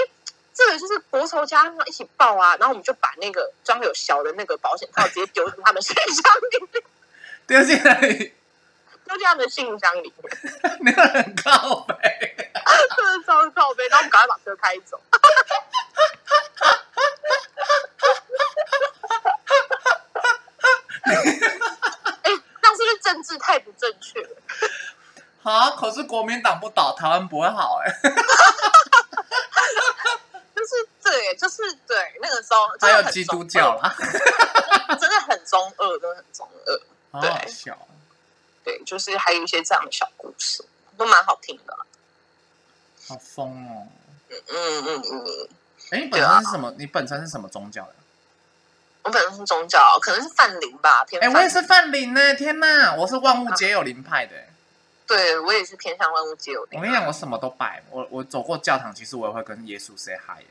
[0.52, 2.54] 这个就是国仇家恨一起报啊。
[2.56, 6.04] 然后我们就把那个装有小的那个保险套直接丢进他们信箱
[6.50, 6.82] 里面，
[7.46, 10.30] 丢进来，丢进他们的信箱里面，
[10.80, 11.94] 那个很靠背。
[12.96, 13.86] 真的超靠背。
[13.88, 15.00] 然后我们赶快把车开走。
[22.22, 22.30] 哎，这
[22.68, 24.28] 样是不是政治太不正确了？
[25.42, 25.70] 啊！
[25.70, 27.90] 可是国民党不倒，台湾不会好哎、
[30.70, 33.94] 就是对，就是对，那个时候还有基督教啦，
[35.00, 36.80] 真的很中二，真的很中二。
[37.10, 37.76] 好好笑。
[38.62, 40.64] 对，就是还有一些这样的小故事，
[40.96, 41.76] 都蛮好听的。
[43.08, 43.88] 好疯哦！
[44.28, 45.48] 嗯嗯嗯嗯，
[45.90, 46.74] 哎，你本身是什么？
[46.78, 47.94] 你本身是什么宗教的？
[49.02, 51.34] 我本身是宗教，可能是泛灵吧，偏哎，泛。
[51.34, 52.34] 我也是泛灵呢！
[52.34, 54.36] 天哪，我是万物皆有灵派的。
[55.10, 56.78] 对我也是偏向万物皆有灵。
[56.78, 57.82] 我跟你讲，我什么都拜。
[57.90, 60.46] 我我走过教堂，其实我也会跟耶稣 say hi 耶。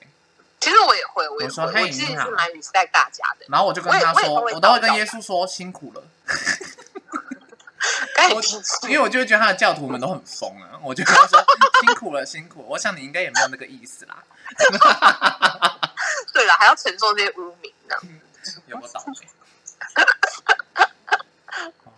[0.60, 3.46] 其实我也会，我也我说会，嘿你好我其实是蛮 respect 大家的。
[3.48, 6.04] 然后我就跟他说，我都会跟耶稣说辛苦了，
[8.36, 8.42] 我
[8.90, 11.42] 因为我就会觉得他的教徒们都很疯啊，我就跟他说
[11.80, 12.68] 辛苦了，辛苦了。
[12.68, 14.22] 我想你应该也没有那个意思啦，
[16.34, 17.96] 对了，还要承受这些污名呢。
[18.68, 19.14] 有没有倒霉？
[21.86, 21.94] 好好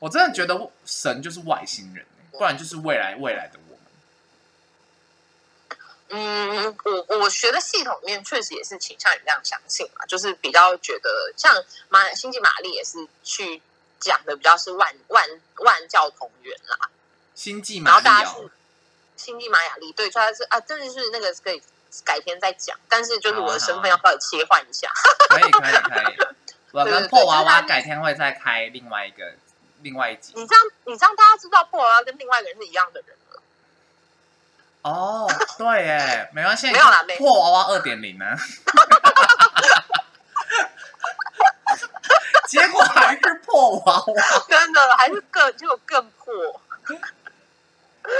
[0.00, 3.86] 我真的觉得神就是外星人，不然就是未来未来的我们。
[6.12, 11.54] 嗯，我我学的系统里面确实也是倾向于这样相信嘛，就是比较觉得像
[11.88, 13.62] 马星际玛丽也是去
[14.00, 15.24] 讲的比较是万万
[15.58, 16.90] 万教同源啦，
[17.34, 18.50] 星际然玛丽哦后大家是，
[19.16, 21.62] 星际玛雅丽，对，所以它是啊，真的是那个可以
[22.04, 24.90] 改天再讲，但是就是我的身份要稍微切换一下。
[25.28, 26.16] 可以可以可以。
[26.72, 29.34] 我对对跟破娃娃改天会再开另外一个
[29.82, 30.32] 另外一集。
[30.36, 33.42] 你这样，你这样大家知道破娃娃跟另外一个人是一样的人了。
[34.82, 35.28] 哦，
[35.58, 38.24] 对耶，没关系，没有啦没破娃娃二点零呢。
[42.48, 44.14] 结果还是破娃娃。
[44.48, 46.60] 真的还是更就更破。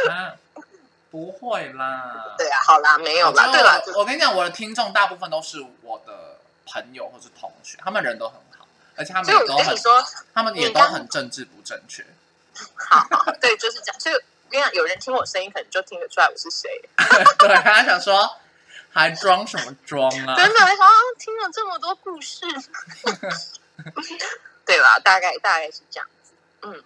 [0.08, 0.34] 啊，
[1.10, 2.34] 不会啦。
[2.38, 8.59] 对啊，好啦，没有啦，对啦，我跟你讲，我的听众大部分都是我的朋友或是同学，他们人都很好，
[9.00, 12.04] 而且他们所以也都很我跟你，说，他们也都很政治不正确。
[12.76, 13.98] 好好，对，就是这样。
[13.98, 14.20] 所以我
[14.50, 16.68] 跟你讲，有人听我声音，可能就听得出来我是谁。
[17.38, 18.36] 对，他想说
[18.90, 20.36] 还装什么装啊？
[20.36, 20.86] 真的，好像
[21.18, 22.44] 听了这么多故事，
[24.66, 24.98] 对吧？
[24.98, 26.32] 大概大概是这样子。
[26.60, 26.84] 嗯，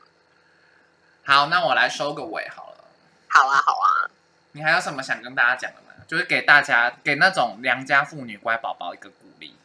[1.25, 2.85] 好，那我来收个尾好了。
[3.27, 4.09] 好啊，好啊。
[4.53, 5.89] 你还有什么想跟大家讲的吗？
[6.07, 9.57] 就是给大家给那种良家妇女乖宝宝一个鼓励。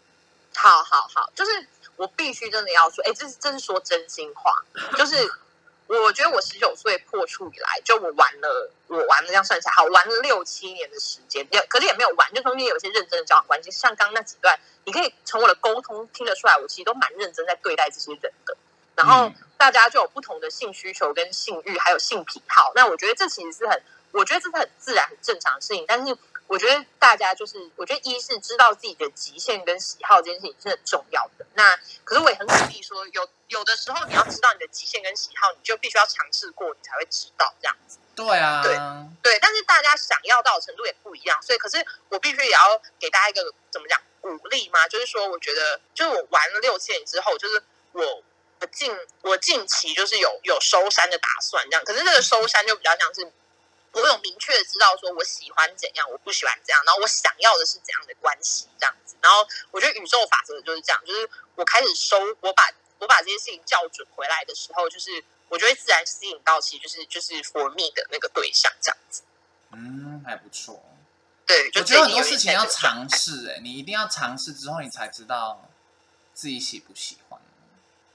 [0.56, 1.68] 好好好，就是
[2.00, 4.54] 我必须真的要说，哎，这是这是说真心话，
[4.98, 5.18] 就是
[5.86, 18.56] 我觉得我十九岁破处以来，就我玩了，我玩了这样算起来，好玩了六七年的时间，也可是也没有玩，就中间有一些认真的交往关系，像刚刚那几段，你可以从我的沟通听得出来，我其实都蛮认真在对待这些人的。
[18.96, 22.72] 然后嗯大家就有不同的性需求、跟性欲，还有性癖好。
[22.76, 23.82] 那我觉得这其实是很，
[24.12, 25.84] 我觉得这是很自然、很正常的事情。
[25.86, 26.18] 但是
[26.50, 31.46] 我觉得大家就是，我觉得一是知道自己的极限跟喜好这件事情是很重要的。
[31.54, 38.00] 那可是我也很鼓励说，有有的时候你要知道你的极限跟喜好，你就必须要尝试过，你才会知道这样子。
[38.16, 38.76] 对啊，对
[39.22, 48.24] 对，但是大家想要到的程度也不一样，所以可是我必须也要给大家一个怎么讲鼓励嘛，就是说，我觉得就是我玩了六七年之后，就是我
[48.60, 53.32] 我近我近期就是有有收山的打算这样，可是这个收山就比较像是
[53.92, 62.70] 我有明确的知道说我喜欢怎样，我不喜欢怎样，然后我想要的是怎样的关系这样子，然后我觉得宇宙法则就是这样，就是我开始收，我把
[63.00, 69.24] 我把这些事情校准回来的时候，就是我就会自然吸引到其实就是就是 for me 的那个对象这样子。
[69.72, 70.84] 嗯，还不错。
[71.46, 75.68] 对，就我觉得很多事情要尝试，哎，你一定要尝试之后，你才知道
[76.34, 77.19] 自己喜不喜欢。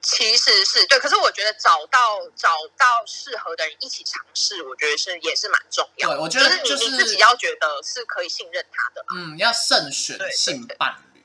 [0.04, 6.16] 其实是对，可是我觉得找到找到适合的人一起尝试，我觉得是也是蛮重要的。
[6.16, 9.04] 对我觉得就是你、你自己要觉得是可以信任他的。
[9.14, 11.24] 嗯，要慎选性伴侣。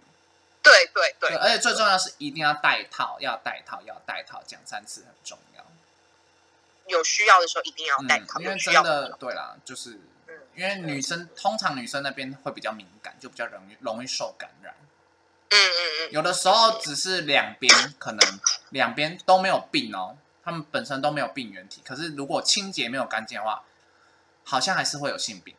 [0.64, 5.66] 对对对对，而且最重要是一定要带套，要带套，要带套，讲三次很重要。
[6.88, 14.76] 有需要的时候一定要带嗯套，，因为真的对啦，就是嗯因为女生通常女生那边会比较敏感，就比较容易容易受感染。
[15.52, 23.64] 嗯嗯嗯，有的时候只是两边可能两边都没有病哦，他们本身都没有病原体，可是如果清洁没有干净的话，
[24.44, 25.56] 好像还是会有性病。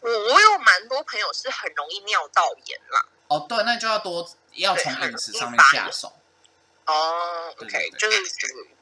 [0.00, 3.06] 我我有蛮多朋友是很容易尿道炎啦。
[3.28, 6.12] 哦，对，那就要多要从饮食上面下手。
[6.86, 8.16] 哦对，OK，就是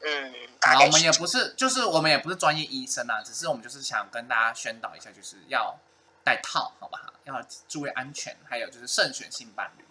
[0.01, 5.77] 嗯，大好，我们也不是，就是我们也不是专业医生啊，只是我们就是想跟大家宣导一下，就是要
[6.23, 7.13] 戴套，好不好？
[7.25, 9.83] 要注意安全，还有就是慎选性伴侣。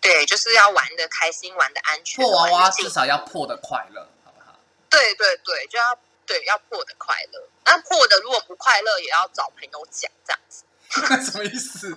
[0.00, 4.58] 对，就是要玩的开心，玩的安全，破娃娃至少要破的快乐，好不好？
[4.88, 7.48] 对对对，就要对要破的快乐。
[7.64, 10.64] 那破的如果不快乐，也要找朋友讲，这样子。
[11.30, 11.90] 什么意思？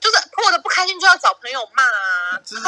[0.00, 2.40] 就是破的不开心就要找朋友骂啊。
[2.44, 2.62] 就是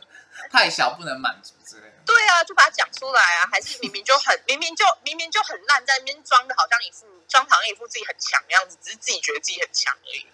[0.50, 1.94] 太小不能满足之类的。
[2.04, 3.48] 对啊，就把它讲出来啊。
[3.50, 10.26] 还是明明就很 明明就明明就很烂，在那边装的好像一副装好像一副自己很强的样子，只是自己觉得自己很强而已。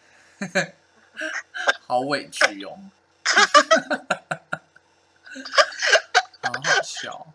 [1.86, 2.78] 好委屈哦，
[6.42, 7.26] 好好笑。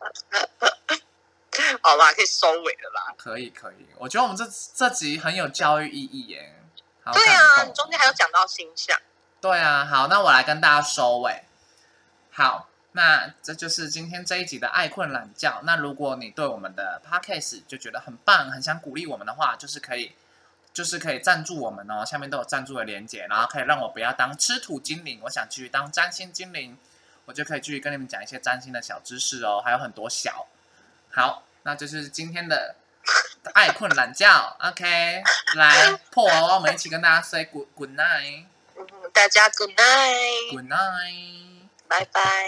[1.81, 3.13] 好吧，可以收尾了啦。
[3.17, 6.53] 可以可以，我觉得我们这这集很有教育意义耶。
[7.03, 8.99] 好对啊，你中间还有讲到星象。
[9.41, 11.43] 对啊，好，那我来跟大家收尾。
[12.31, 15.61] 好，那这就是今天这一集的爱困懒觉。
[15.63, 20.15] 那如果你对我们的 podcast 就觉得很棒，很想鼓励我们的话，就是可以，
[20.78, 22.05] 就是可以赞助我们哦。
[22.05, 26.78] 下面都有赞助的连接，然后可以让我不要当吃土精灵，我想继续当占星精灵，
[27.25, 30.45] 我就可以继续跟你们讲一些占星的小知识哦，还有很多小。
[31.11, 32.75] 好，那就是今天的
[33.55, 34.28] 爱困懒觉。
[34.59, 35.23] OK，
[35.55, 38.45] 来破娃娃，我们一起跟大家 say good good night。
[38.75, 41.67] 嗯，大家 good night，Good night.
[41.88, 42.45] 拜拜。